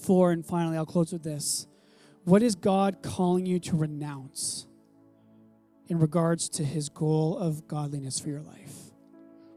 Four, 0.00 0.30
and 0.30 0.46
finally, 0.46 0.76
I'll 0.76 0.86
close 0.86 1.12
with 1.12 1.24
this. 1.24 1.66
What 2.24 2.42
is 2.42 2.54
God 2.54 3.02
calling 3.02 3.46
you 3.46 3.58
to 3.60 3.76
renounce 3.76 4.66
in 5.88 5.98
regards 5.98 6.48
to 6.50 6.64
his 6.64 6.88
goal 6.88 7.38
of 7.38 7.66
godliness 7.68 8.18
for 8.18 8.28
your 8.28 8.42
life? 8.42 8.74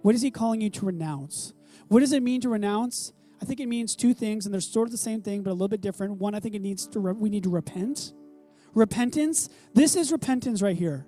What 0.02 0.16
is 0.16 0.22
he 0.22 0.32
calling 0.32 0.62
you 0.62 0.70
to 0.72 0.86
renounce? 0.86 1.54
What 1.88 2.00
does 2.00 2.14
it 2.14 2.24
mean 2.24 2.42
to 2.42 2.50
renounce? 2.50 3.14
I 3.42 3.46
think 3.46 3.60
it 3.60 3.68
means 3.68 3.96
two 3.96 4.14
things, 4.14 4.46
and 4.46 4.54
they're 4.54 4.62
sort 4.62 4.88
of 4.88 4.92
the 4.92 4.98
same 4.98 5.22
thing, 5.22 5.44
but 5.44 5.52
a 5.52 5.54
little 5.54 5.68
bit 5.68 5.82
different. 5.82 6.14
One, 6.14 6.36
I 6.36 6.40
think 6.40 6.56
it 6.56 6.62
needs 6.62 6.88
to 6.88 7.00
re- 7.00 7.14
we 7.14 7.30
need 7.30 7.44
to 7.44 7.50
repent 7.50 8.14
Repentance, 8.74 9.50
this 9.74 9.96
is 9.96 10.12
repentance 10.12 10.62
right 10.62 10.78
here. 10.78 11.06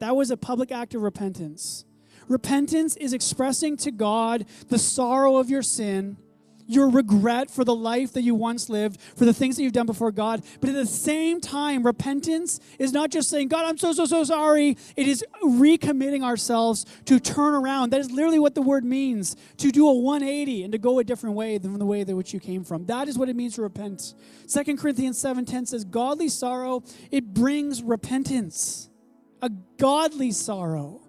That 0.00 0.16
was 0.16 0.30
a 0.30 0.36
public 0.36 0.72
act 0.72 0.94
of 0.94 1.02
repentance. 1.02 1.84
Repentance 2.28 2.96
is 2.96 3.12
expressing 3.12 3.76
to 3.78 3.90
God 3.90 4.46
the 4.68 4.78
sorrow 4.78 5.36
of 5.36 5.50
your 5.50 5.62
sin, 5.62 6.16
your 6.74 6.88
regret 6.88 7.50
for 7.50 7.64
the 7.64 7.74
life 7.74 8.12
that 8.12 8.22
you 8.22 8.34
once 8.34 8.68
lived, 8.68 9.00
for 9.00 9.24
the 9.24 9.34
things 9.34 9.56
that 9.56 9.62
you've 9.62 9.72
done 9.72 9.86
before 9.86 10.12
God. 10.12 10.42
But 10.60 10.70
at 10.70 10.74
the 10.74 10.86
same 10.86 11.40
time, 11.40 11.84
repentance 11.84 12.60
is 12.78 12.92
not 12.92 13.10
just 13.10 13.28
saying, 13.28 13.48
God, 13.48 13.64
I'm 13.66 13.78
so, 13.78 13.92
so, 13.92 14.04
so 14.04 14.24
sorry. 14.24 14.76
It 14.96 15.08
is 15.08 15.24
recommitting 15.42 16.22
ourselves 16.22 16.86
to 17.06 17.20
turn 17.20 17.54
around. 17.54 17.90
That 17.90 18.00
is 18.00 18.10
literally 18.10 18.38
what 18.38 18.54
the 18.54 18.62
word 18.62 18.84
means 18.84 19.36
to 19.58 19.70
do 19.70 19.88
a 19.88 19.94
180 19.94 20.64
and 20.64 20.72
to 20.72 20.78
go 20.78 20.98
a 20.98 21.04
different 21.04 21.36
way 21.36 21.58
than 21.58 21.78
the 21.78 21.86
way 21.86 22.04
that 22.04 22.16
which 22.16 22.32
you 22.32 22.40
came 22.40 22.64
from. 22.64 22.86
That 22.86 23.08
is 23.08 23.18
what 23.18 23.28
it 23.28 23.36
means 23.36 23.54
to 23.54 23.62
repent. 23.62 24.14
2 24.48 24.76
Corinthians 24.76 25.22
7:10 25.22 25.66
says, 25.68 25.84
Godly 25.84 26.28
sorrow, 26.28 26.82
it 27.10 27.34
brings 27.34 27.82
repentance. 27.82 28.88
A 29.40 29.50
godly 29.78 30.30
sorrow 30.30 31.00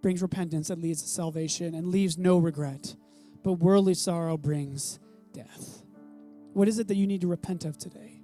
brings 0.00 0.22
repentance 0.22 0.68
that 0.68 0.78
leads 0.78 1.02
to 1.02 1.08
salvation 1.08 1.74
and 1.74 1.88
leaves 1.88 2.18
no 2.18 2.38
regret 2.38 2.94
but 3.44 3.52
worldly 3.54 3.94
sorrow 3.94 4.36
brings 4.36 4.98
death. 5.32 5.82
What 6.54 6.66
is 6.66 6.78
it 6.78 6.88
that 6.88 6.96
you 6.96 7.06
need 7.06 7.20
to 7.20 7.28
repent 7.28 7.64
of 7.64 7.78
today? 7.78 8.22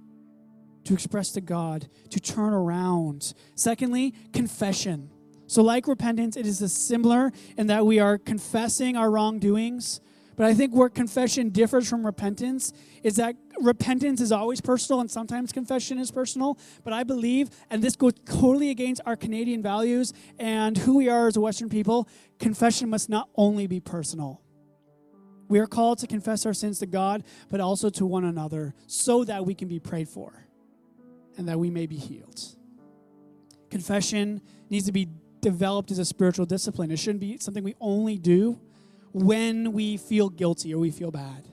To 0.85 0.93
express 0.93 1.31
to 1.33 1.41
God, 1.41 1.87
to 2.09 2.19
turn 2.19 2.53
around. 2.53 3.33
Secondly, 3.55 4.15
confession. 4.33 5.11
So, 5.45 5.61
like 5.61 5.87
repentance, 5.87 6.35
it 6.35 6.47
is 6.47 6.59
similar 6.73 7.31
in 7.55 7.67
that 7.67 7.85
we 7.85 7.99
are 7.99 8.17
confessing 8.17 8.97
our 8.97 9.11
wrongdoings. 9.11 10.01
But 10.37 10.45
I 10.47 10.53
think 10.55 10.73
where 10.73 10.89
confession 10.89 11.49
differs 11.49 11.87
from 11.87 12.03
repentance 12.03 12.73
is 13.03 13.17
that 13.17 13.35
repentance 13.59 14.21
is 14.21 14.31
always 14.31 14.59
personal 14.59 15.01
and 15.01 15.11
sometimes 15.11 15.51
confession 15.51 15.99
is 15.99 16.09
personal. 16.09 16.57
But 16.83 16.93
I 16.93 17.03
believe, 17.03 17.49
and 17.69 17.83
this 17.83 17.95
goes 17.95 18.13
totally 18.25 18.71
against 18.71 19.01
our 19.05 19.15
Canadian 19.15 19.61
values 19.61 20.13
and 20.39 20.77
who 20.77 20.97
we 20.97 21.09
are 21.09 21.27
as 21.27 21.37
a 21.37 21.41
Western 21.41 21.69
people, 21.69 22.07
confession 22.39 22.89
must 22.89 23.09
not 23.09 23.29
only 23.35 23.67
be 23.67 23.79
personal. 23.79 24.41
We 25.51 25.59
are 25.59 25.67
called 25.67 25.99
to 25.99 26.07
confess 26.07 26.45
our 26.45 26.53
sins 26.53 26.79
to 26.79 26.85
God, 26.85 27.25
but 27.49 27.59
also 27.59 27.89
to 27.89 28.05
one 28.05 28.23
another 28.23 28.73
so 28.87 29.25
that 29.25 29.45
we 29.45 29.53
can 29.53 29.67
be 29.67 29.79
prayed 29.79 30.07
for 30.07 30.47
and 31.35 31.45
that 31.49 31.59
we 31.59 31.69
may 31.69 31.87
be 31.87 31.97
healed. 31.97 32.41
Confession 33.69 34.41
needs 34.69 34.85
to 34.85 34.93
be 34.93 35.09
developed 35.41 35.91
as 35.91 35.99
a 35.99 36.05
spiritual 36.05 36.45
discipline. 36.45 36.89
It 36.89 36.99
shouldn't 36.99 37.19
be 37.19 37.37
something 37.39 37.65
we 37.65 37.75
only 37.81 38.17
do 38.17 38.61
when 39.11 39.73
we 39.73 39.97
feel 39.97 40.29
guilty 40.29 40.73
or 40.73 40.77
we 40.79 40.89
feel 40.89 41.11
bad. 41.11 41.49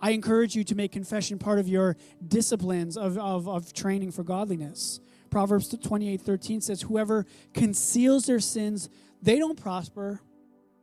I 0.00 0.10
encourage 0.10 0.56
you 0.56 0.64
to 0.64 0.74
make 0.74 0.90
confession 0.90 1.38
part 1.38 1.60
of 1.60 1.68
your 1.68 1.96
disciplines 2.26 2.96
of, 2.96 3.16
of, 3.16 3.48
of 3.48 3.72
training 3.72 4.10
for 4.10 4.24
godliness. 4.24 4.98
Proverbs 5.30 5.68
28 5.68 6.20
13 6.20 6.60
says, 6.62 6.82
Whoever 6.82 7.26
conceals 7.54 8.26
their 8.26 8.40
sins, 8.40 8.88
they 9.22 9.38
don't 9.38 9.56
prosper, 9.56 10.20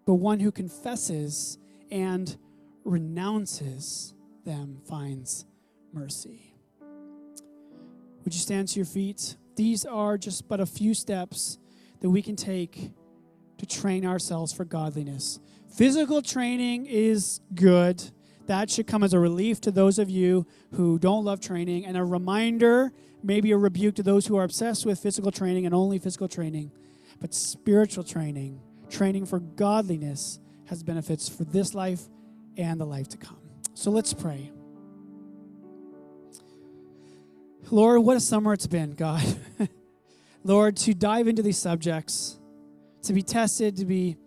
but 0.05 0.13
one 0.13 0.39
who 0.39 0.53
confesses 0.53 1.57
and 1.91 2.37
renounces 2.83 4.13
them 4.45 4.79
finds 4.87 5.45
mercy. 5.93 6.53
Would 8.23 8.33
you 8.33 8.39
stand 8.39 8.67
to 8.69 8.75
your 8.79 8.85
feet? 8.85 9.37
these 9.57 9.85
are 9.85 10.17
just 10.17 10.47
but 10.47 10.61
a 10.61 10.65
few 10.65 10.93
steps 10.93 11.57
that 11.99 12.09
we 12.09 12.21
can 12.21 12.37
take 12.37 12.91
to 13.57 13.65
train 13.65 14.05
ourselves 14.05 14.53
for 14.53 14.63
godliness. 14.63 15.39
Physical 15.75 16.21
training 16.21 16.85
is 16.85 17.41
good. 17.53 18.01
That 18.45 18.69
should 18.69 18.87
come 18.87 19.03
as 19.03 19.13
a 19.13 19.19
relief 19.19 19.59
to 19.61 19.71
those 19.71 19.99
of 19.99 20.09
you 20.09 20.45
who 20.75 20.97
don't 20.99 21.25
love 21.25 21.41
training 21.41 21.85
and 21.85 21.97
a 21.97 22.05
reminder, 22.05 22.93
maybe 23.21 23.51
a 23.51 23.57
rebuke 23.57 23.95
to 23.95 24.03
those 24.03 24.27
who 24.27 24.37
are 24.37 24.43
obsessed 24.43 24.85
with 24.85 24.99
physical 24.99 25.31
training 25.31 25.65
and 25.65 25.75
only 25.75 25.99
physical 25.99 26.29
training. 26.29 26.71
But 27.19 27.33
spiritual 27.33 28.03
training, 28.03 28.61
training 28.89 29.25
for 29.25 29.39
godliness, 29.39 30.39
has 30.67 30.83
benefits 30.83 31.27
for 31.27 31.43
this 31.43 31.73
life 31.73 32.01
and 32.57 32.79
the 32.79 32.85
life 32.85 33.09
to 33.09 33.17
come. 33.17 33.39
So 33.73 33.91
let's 33.91 34.13
pray. 34.13 34.51
Lord, 37.69 38.01
what 38.03 38.15
a 38.17 38.19
summer 38.19 38.53
it's 38.53 38.67
been, 38.67 38.93
God. 38.93 39.23
Lord, 40.43 40.77
to 40.77 40.93
dive 40.93 41.27
into 41.27 41.41
these 41.41 41.57
subjects, 41.57 42.39
to 43.03 43.13
be 43.13 43.21
tested, 43.21 43.75
to 43.77 43.85
be 43.85 44.17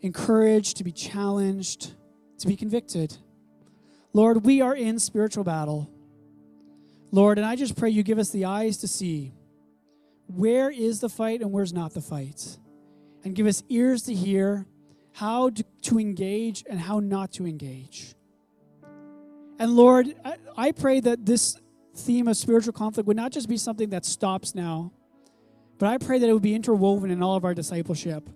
encouraged, 0.00 0.78
to 0.78 0.84
be 0.84 0.92
challenged, 0.92 1.92
to 2.38 2.48
be 2.48 2.56
convicted. 2.56 3.16
Lord, 4.12 4.44
we 4.44 4.60
are 4.60 4.74
in 4.74 4.98
spiritual 4.98 5.44
battle. 5.44 5.88
Lord, 7.12 7.38
and 7.38 7.46
I 7.46 7.54
just 7.54 7.76
pray 7.76 7.90
you 7.90 8.02
give 8.02 8.18
us 8.18 8.30
the 8.30 8.44
eyes 8.44 8.78
to 8.78 8.88
see 8.88 9.32
where 10.26 10.70
is 10.70 11.00
the 11.00 11.08
fight 11.08 11.40
and 11.40 11.52
where's 11.52 11.72
not 11.72 11.94
the 11.94 12.00
fight. 12.00 12.58
And 13.22 13.34
give 13.34 13.46
us 13.46 13.62
ears 13.68 14.02
to 14.02 14.14
hear 14.14 14.66
how 15.14 15.48
to, 15.82 15.98
engage 15.98 16.64
and 16.68 16.78
how 16.78 16.98
not 16.98 17.32
to 17.32 17.46
engage. 17.46 18.16
And 19.60 19.76
Lord, 19.76 20.12
I 20.56 20.72
pray 20.72 20.98
that 21.00 21.24
this 21.24 21.56
theme 21.94 22.26
of 22.26 22.36
spiritual 22.36 22.72
conflict 22.72 23.06
would 23.06 23.16
not 23.16 23.30
just 23.30 23.48
be 23.48 23.56
something 23.56 23.90
that 23.90 24.04
stops 24.04 24.56
now, 24.56 24.92
but 25.78 25.88
I 25.88 25.98
pray 25.98 26.18
that 26.18 26.28
it 26.28 26.32
would 26.32 26.42
be 26.42 26.54
interwoven 26.54 27.12
in 27.12 27.22
all 27.22 27.36
of 27.36 27.44
our 27.44 27.54
discipleship. 27.54 28.28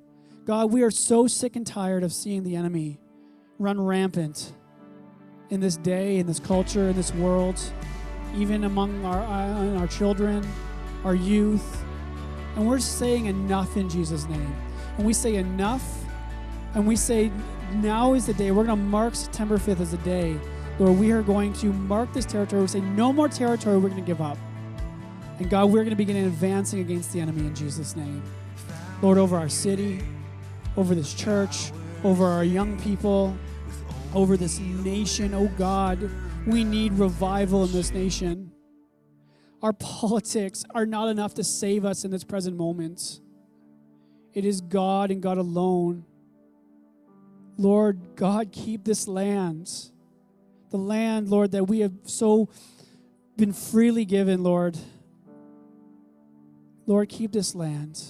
God, 0.44 0.70
we 0.70 0.82
are 0.82 0.90
so 0.92 1.26
sick 1.26 1.56
and 1.56 1.66
tired 1.66 2.04
of 2.04 2.12
seeing 2.12 2.44
the 2.44 2.54
enemy 2.54 3.00
run 3.58 3.80
rampant 3.80 4.52
in 5.50 5.58
this 5.58 5.76
day, 5.76 6.18
in 6.18 6.28
this 6.28 6.38
culture, 6.38 6.90
in 6.90 6.96
this 6.96 7.12
world, 7.14 7.60
even 8.36 8.62
among 8.62 9.04
our, 9.04 9.20
uh, 9.20 9.80
our 9.80 9.88
children, 9.88 10.46
our 11.04 11.16
youth. 11.16 11.84
And 12.54 12.68
we're 12.68 12.78
saying 12.78 13.26
enough 13.26 13.76
in 13.76 13.88
Jesus' 13.88 14.28
name. 14.28 14.54
And 14.96 15.04
we 15.04 15.12
say 15.12 15.34
enough, 15.34 16.04
and 16.74 16.86
we 16.86 16.96
say 16.96 17.30
now 17.74 18.14
is 18.14 18.26
the 18.26 18.34
day. 18.34 18.50
We're 18.50 18.64
going 18.64 18.78
to 18.78 18.84
mark 18.84 19.14
September 19.14 19.58
5th 19.58 19.80
as 19.80 19.92
a 19.92 19.98
day 19.98 20.38
Lord, 20.78 20.96
we 20.96 21.10
are 21.10 21.22
going 21.22 21.52
to 21.54 21.72
mark 21.72 22.12
this 22.12 22.24
territory. 22.24 22.62
We 22.62 22.68
say, 22.68 22.80
no 22.80 23.12
more 23.12 23.28
territory 23.28 23.78
we're 23.78 23.88
going 23.88 24.00
to 24.00 24.06
give 24.06 24.20
up. 24.20 24.38
And 25.40 25.50
God, 25.50 25.66
we're 25.66 25.82
going 25.82 25.90
to 25.90 25.96
begin 25.96 26.16
advancing 26.16 26.80
against 26.80 27.12
the 27.12 27.20
enemy 27.20 27.40
in 27.40 27.54
Jesus' 27.54 27.96
name. 27.96 28.22
Lord, 29.02 29.18
over 29.18 29.36
our 29.36 29.48
city, 29.48 30.00
over 30.76 30.94
this 30.94 31.14
church, 31.14 31.72
over 32.04 32.24
our 32.26 32.44
young 32.44 32.80
people, 32.80 33.36
over 34.14 34.36
this 34.36 34.60
nation. 34.60 35.34
Oh 35.34 35.48
God, 35.58 36.10
we 36.46 36.62
need 36.62 36.92
revival 36.92 37.64
in 37.64 37.72
this 37.72 37.90
nation. 37.90 38.52
Our 39.62 39.72
politics 39.72 40.64
are 40.76 40.86
not 40.86 41.08
enough 41.08 41.34
to 41.34 41.44
save 41.44 41.84
us 41.84 42.04
in 42.04 42.12
this 42.12 42.22
present 42.22 42.56
moment. 42.56 43.20
It 44.32 44.44
is 44.44 44.60
God 44.60 45.10
and 45.10 45.20
God 45.20 45.38
alone. 45.38 46.04
Lord 47.58 48.00
God, 48.16 48.52
keep 48.52 48.84
this 48.84 49.06
land 49.06 49.68
the 50.70 50.76
land, 50.76 51.28
Lord, 51.28 51.52
that 51.52 51.64
we 51.64 51.80
have 51.80 51.92
so 52.04 52.48
been 53.36 53.52
freely 53.52 54.04
given, 54.04 54.42
Lord. 54.42 54.76
Lord, 56.86 57.08
keep 57.08 57.32
this 57.32 57.54
land. 57.54 58.02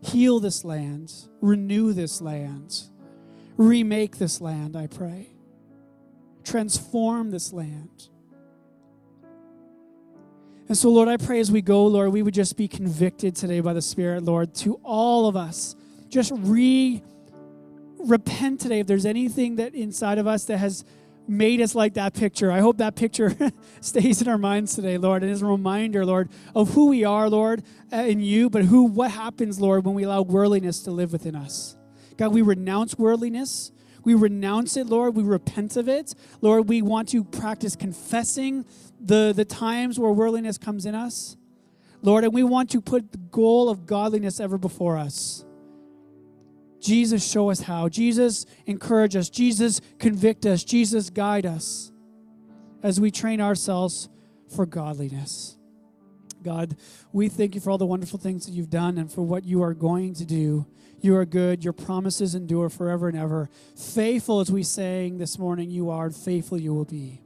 Heal 0.00 0.40
this 0.40 0.64
land. 0.64 1.12
Renew 1.40 1.92
this 1.92 2.20
land. 2.20 2.82
Remake 3.56 4.18
this 4.18 4.40
land, 4.40 4.76
I 4.76 4.86
pray. 4.86 5.28
Transform 6.44 7.30
this 7.30 7.52
land. 7.52 8.08
And 10.68 10.76
so, 10.76 10.88
Lord, 10.88 11.08
I 11.08 11.18
pray 11.18 11.38
as 11.38 11.52
we 11.52 11.60
go, 11.60 11.86
Lord, 11.86 12.12
we 12.12 12.22
would 12.22 12.34
just 12.34 12.56
be 12.56 12.66
convicted 12.66 13.36
today 13.36 13.60
by 13.60 13.74
the 13.74 13.82
Spirit, 13.82 14.22
Lord, 14.22 14.54
to 14.56 14.80
all 14.82 15.28
of 15.28 15.36
us. 15.36 15.76
Just 16.08 16.32
re 16.34 17.02
repent 18.08 18.60
today 18.60 18.80
if 18.80 18.86
there's 18.86 19.06
anything 19.06 19.56
that 19.56 19.74
inside 19.74 20.18
of 20.18 20.26
us 20.26 20.44
that 20.46 20.58
has 20.58 20.84
made 21.28 21.60
us 21.60 21.74
like 21.74 21.94
that 21.94 22.14
picture. 22.14 22.50
I 22.50 22.60
hope 22.60 22.78
that 22.78 22.96
picture 22.96 23.36
stays 23.80 24.20
in 24.20 24.28
our 24.28 24.38
minds 24.38 24.74
today, 24.74 24.98
Lord, 24.98 25.22
and 25.22 25.30
is 25.30 25.42
a 25.42 25.46
reminder, 25.46 26.04
Lord, 26.04 26.30
of 26.54 26.74
who 26.74 26.88
we 26.88 27.04
are, 27.04 27.28
Lord, 27.28 27.62
uh, 27.92 27.96
in 27.96 28.20
you, 28.20 28.50
but 28.50 28.64
who 28.64 28.84
what 28.84 29.10
happens, 29.10 29.60
Lord, 29.60 29.84
when 29.84 29.94
we 29.94 30.02
allow 30.02 30.22
worldliness 30.22 30.80
to 30.82 30.90
live 30.90 31.12
within 31.12 31.36
us. 31.36 31.76
God, 32.16 32.32
we 32.32 32.42
renounce 32.42 32.98
worldliness. 32.98 33.72
We 34.04 34.14
renounce 34.14 34.76
it, 34.76 34.86
Lord. 34.86 35.14
We 35.14 35.22
repent 35.22 35.76
of 35.76 35.88
it. 35.88 36.14
Lord, 36.40 36.68
we 36.68 36.82
want 36.82 37.08
to 37.10 37.24
practice 37.24 37.76
confessing 37.76 38.64
the, 39.00 39.32
the 39.34 39.44
times 39.44 39.98
where 39.98 40.10
worldliness 40.12 40.58
comes 40.58 40.86
in 40.86 40.94
us. 40.94 41.36
Lord, 42.02 42.24
and 42.24 42.34
we 42.34 42.42
want 42.42 42.70
to 42.70 42.80
put 42.80 43.12
the 43.12 43.18
goal 43.18 43.68
of 43.68 43.86
godliness 43.86 44.40
ever 44.40 44.58
before 44.58 44.96
us. 44.96 45.44
Jesus, 46.82 47.24
show 47.24 47.50
us 47.50 47.60
how. 47.60 47.88
Jesus, 47.88 48.44
encourage 48.66 49.14
us. 49.16 49.30
Jesus, 49.30 49.80
convict 49.98 50.44
us. 50.44 50.64
Jesus, 50.64 51.10
guide 51.10 51.46
us 51.46 51.92
as 52.82 53.00
we 53.00 53.10
train 53.10 53.40
ourselves 53.40 54.08
for 54.54 54.66
godliness. 54.66 55.56
God, 56.42 56.76
we 57.12 57.28
thank 57.28 57.54
you 57.54 57.60
for 57.60 57.70
all 57.70 57.78
the 57.78 57.86
wonderful 57.86 58.18
things 58.18 58.46
that 58.46 58.52
you've 58.52 58.68
done 58.68 58.98
and 58.98 59.10
for 59.10 59.22
what 59.22 59.44
you 59.44 59.62
are 59.62 59.74
going 59.74 60.14
to 60.14 60.24
do. 60.24 60.66
You 61.00 61.16
are 61.16 61.24
good. 61.24 61.62
Your 61.62 61.72
promises 61.72 62.34
endure 62.34 62.68
forever 62.68 63.08
and 63.08 63.16
ever. 63.16 63.48
Faithful, 63.76 64.40
as 64.40 64.50
we 64.50 64.64
sang 64.64 65.18
this 65.18 65.38
morning, 65.38 65.70
you 65.70 65.90
are. 65.90 66.10
Faithful 66.10 66.60
you 66.60 66.74
will 66.74 66.84
be. 66.84 67.22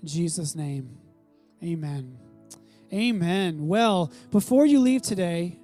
In 0.00 0.08
Jesus' 0.08 0.54
name, 0.54 0.98
amen. 1.62 2.18
Amen. 2.92 3.68
Well, 3.68 4.12
before 4.30 4.66
you 4.66 4.80
leave 4.80 5.02
today, 5.02 5.58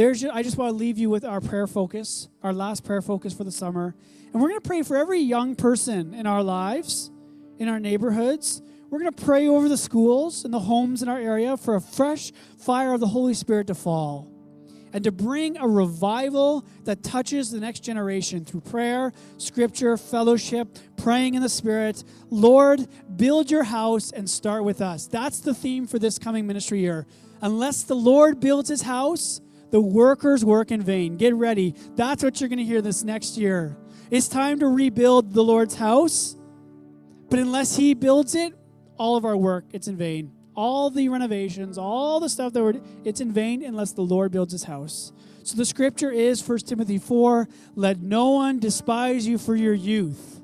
there's 0.00 0.24
I 0.24 0.42
just 0.42 0.56
want 0.56 0.70
to 0.70 0.76
leave 0.76 0.96
you 0.96 1.10
with 1.10 1.26
our 1.26 1.42
prayer 1.42 1.66
focus, 1.66 2.28
our 2.42 2.54
last 2.54 2.84
prayer 2.84 3.02
focus 3.02 3.34
for 3.34 3.44
the 3.44 3.52
summer. 3.52 3.94
And 4.32 4.40
we're 4.40 4.48
going 4.48 4.60
to 4.60 4.66
pray 4.66 4.82
for 4.82 4.96
every 4.96 5.20
young 5.20 5.54
person 5.54 6.14
in 6.14 6.26
our 6.26 6.42
lives, 6.42 7.10
in 7.58 7.68
our 7.68 7.78
neighborhoods. 7.78 8.62
We're 8.88 9.00
going 9.00 9.12
to 9.12 9.24
pray 9.24 9.46
over 9.46 9.68
the 9.68 9.76
schools 9.76 10.46
and 10.46 10.54
the 10.54 10.60
homes 10.60 11.02
in 11.02 11.10
our 11.10 11.18
area 11.18 11.54
for 11.58 11.74
a 11.74 11.82
fresh 11.82 12.32
fire 12.56 12.94
of 12.94 13.00
the 13.00 13.08
Holy 13.08 13.34
Spirit 13.34 13.66
to 13.66 13.74
fall 13.74 14.26
and 14.94 15.04
to 15.04 15.12
bring 15.12 15.58
a 15.58 15.68
revival 15.68 16.64
that 16.84 17.02
touches 17.02 17.50
the 17.50 17.60
next 17.60 17.80
generation 17.80 18.42
through 18.42 18.62
prayer, 18.62 19.12
scripture, 19.36 19.98
fellowship, 19.98 20.78
praying 20.96 21.34
in 21.34 21.42
the 21.42 21.48
Spirit. 21.50 22.04
Lord, 22.30 22.88
build 23.16 23.50
your 23.50 23.64
house 23.64 24.12
and 24.12 24.30
start 24.30 24.64
with 24.64 24.80
us. 24.80 25.06
That's 25.06 25.40
the 25.40 25.52
theme 25.52 25.86
for 25.86 25.98
this 25.98 26.18
coming 26.18 26.46
ministry 26.46 26.80
year. 26.80 27.06
Unless 27.42 27.82
the 27.82 27.96
Lord 27.96 28.40
builds 28.40 28.70
his 28.70 28.80
house, 28.82 29.42
the 29.70 29.80
workers 29.80 30.44
work 30.44 30.70
in 30.70 30.82
vain. 30.82 31.16
Get 31.16 31.34
ready. 31.34 31.74
That's 31.94 32.22
what 32.22 32.40
you're 32.40 32.48
going 32.48 32.58
to 32.58 32.64
hear 32.64 32.82
this 32.82 33.04
next 33.04 33.36
year. 33.36 33.76
It's 34.10 34.28
time 34.28 34.58
to 34.60 34.66
rebuild 34.66 35.32
the 35.32 35.44
Lord's 35.44 35.76
house. 35.76 36.36
But 37.28 37.38
unless 37.38 37.76
He 37.76 37.94
builds 37.94 38.34
it, 38.34 38.54
all 38.96 39.16
of 39.16 39.24
our 39.24 39.36
work, 39.36 39.66
it's 39.72 39.88
in 39.88 39.96
vain. 39.96 40.32
All 40.56 40.90
the 40.90 41.08
renovations, 41.08 41.78
all 41.78 42.18
the 42.18 42.28
stuff 42.28 42.52
that 42.52 42.62
we're, 42.62 42.80
it's 43.04 43.20
in 43.20 43.32
vain 43.32 43.62
unless 43.62 43.92
the 43.92 44.02
Lord 44.02 44.32
builds 44.32 44.52
His 44.52 44.64
house. 44.64 45.12
So 45.44 45.56
the 45.56 45.64
scripture 45.64 46.10
is 46.10 46.46
1 46.46 46.58
Timothy 46.58 46.98
4 46.98 47.48
let 47.76 48.00
no 48.00 48.30
one 48.30 48.58
despise 48.58 49.26
you 49.26 49.38
for 49.38 49.56
your 49.56 49.72
youth, 49.72 50.42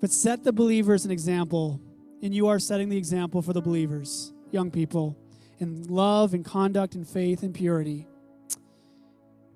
but 0.00 0.10
set 0.10 0.44
the 0.44 0.52
believers 0.52 1.04
an 1.04 1.10
example. 1.10 1.80
And 2.22 2.34
you 2.34 2.48
are 2.48 2.58
setting 2.58 2.88
the 2.88 2.96
example 2.96 3.42
for 3.42 3.52
the 3.52 3.60
believers, 3.60 4.32
young 4.50 4.70
people 4.70 5.18
in 5.58 5.84
love 5.84 6.34
and 6.34 6.44
conduct 6.44 6.94
and 6.94 7.06
faith 7.06 7.42
and 7.42 7.54
purity. 7.54 8.06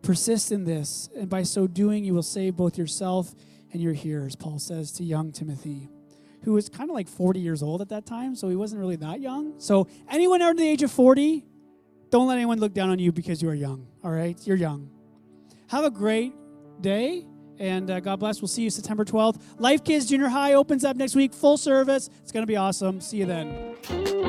Persist 0.02 0.50
in 0.50 0.64
this, 0.64 1.10
and 1.16 1.28
by 1.28 1.42
so 1.42 1.66
doing, 1.66 2.04
you 2.04 2.14
will 2.14 2.22
save 2.22 2.56
both 2.56 2.78
yourself 2.78 3.34
and 3.72 3.82
your 3.82 3.92
hearers, 3.92 4.36
Paul 4.36 4.58
says 4.58 4.92
to 4.92 5.04
young 5.04 5.32
Timothy, 5.32 5.88
who 6.42 6.54
was 6.54 6.68
kind 6.68 6.90
of 6.90 6.94
like 6.94 7.08
40 7.08 7.40
years 7.40 7.62
old 7.62 7.80
at 7.80 7.88
that 7.90 8.06
time, 8.06 8.34
so 8.34 8.48
he 8.48 8.56
wasn't 8.56 8.80
really 8.80 8.96
that 8.96 9.20
young. 9.20 9.54
So, 9.58 9.88
anyone 10.10 10.42
under 10.42 10.60
the 10.60 10.68
age 10.68 10.82
of 10.82 10.90
40, 10.90 11.44
don't 12.10 12.26
let 12.26 12.36
anyone 12.36 12.58
look 12.58 12.74
down 12.74 12.90
on 12.90 12.98
you 12.98 13.12
because 13.12 13.42
you 13.42 13.48
are 13.48 13.54
young, 13.54 13.86
all 14.02 14.10
right? 14.10 14.38
You're 14.46 14.56
young. 14.56 14.90
Have 15.68 15.84
a 15.84 15.90
great 15.90 16.32
day, 16.80 17.26
and 17.58 17.90
uh, 17.90 18.00
God 18.00 18.18
bless. 18.18 18.40
We'll 18.40 18.48
see 18.48 18.62
you 18.62 18.70
September 18.70 19.04
12th. 19.04 19.40
Life 19.58 19.84
Kids 19.84 20.06
Junior 20.06 20.28
High 20.28 20.54
opens 20.54 20.84
up 20.84 20.96
next 20.96 21.14
week, 21.14 21.32
full 21.32 21.56
service. 21.56 22.10
It's 22.22 22.32
going 22.32 22.42
to 22.42 22.48
be 22.48 22.56
awesome. 22.56 23.00
See 23.00 23.18
you 23.18 23.26
then. 23.26 24.19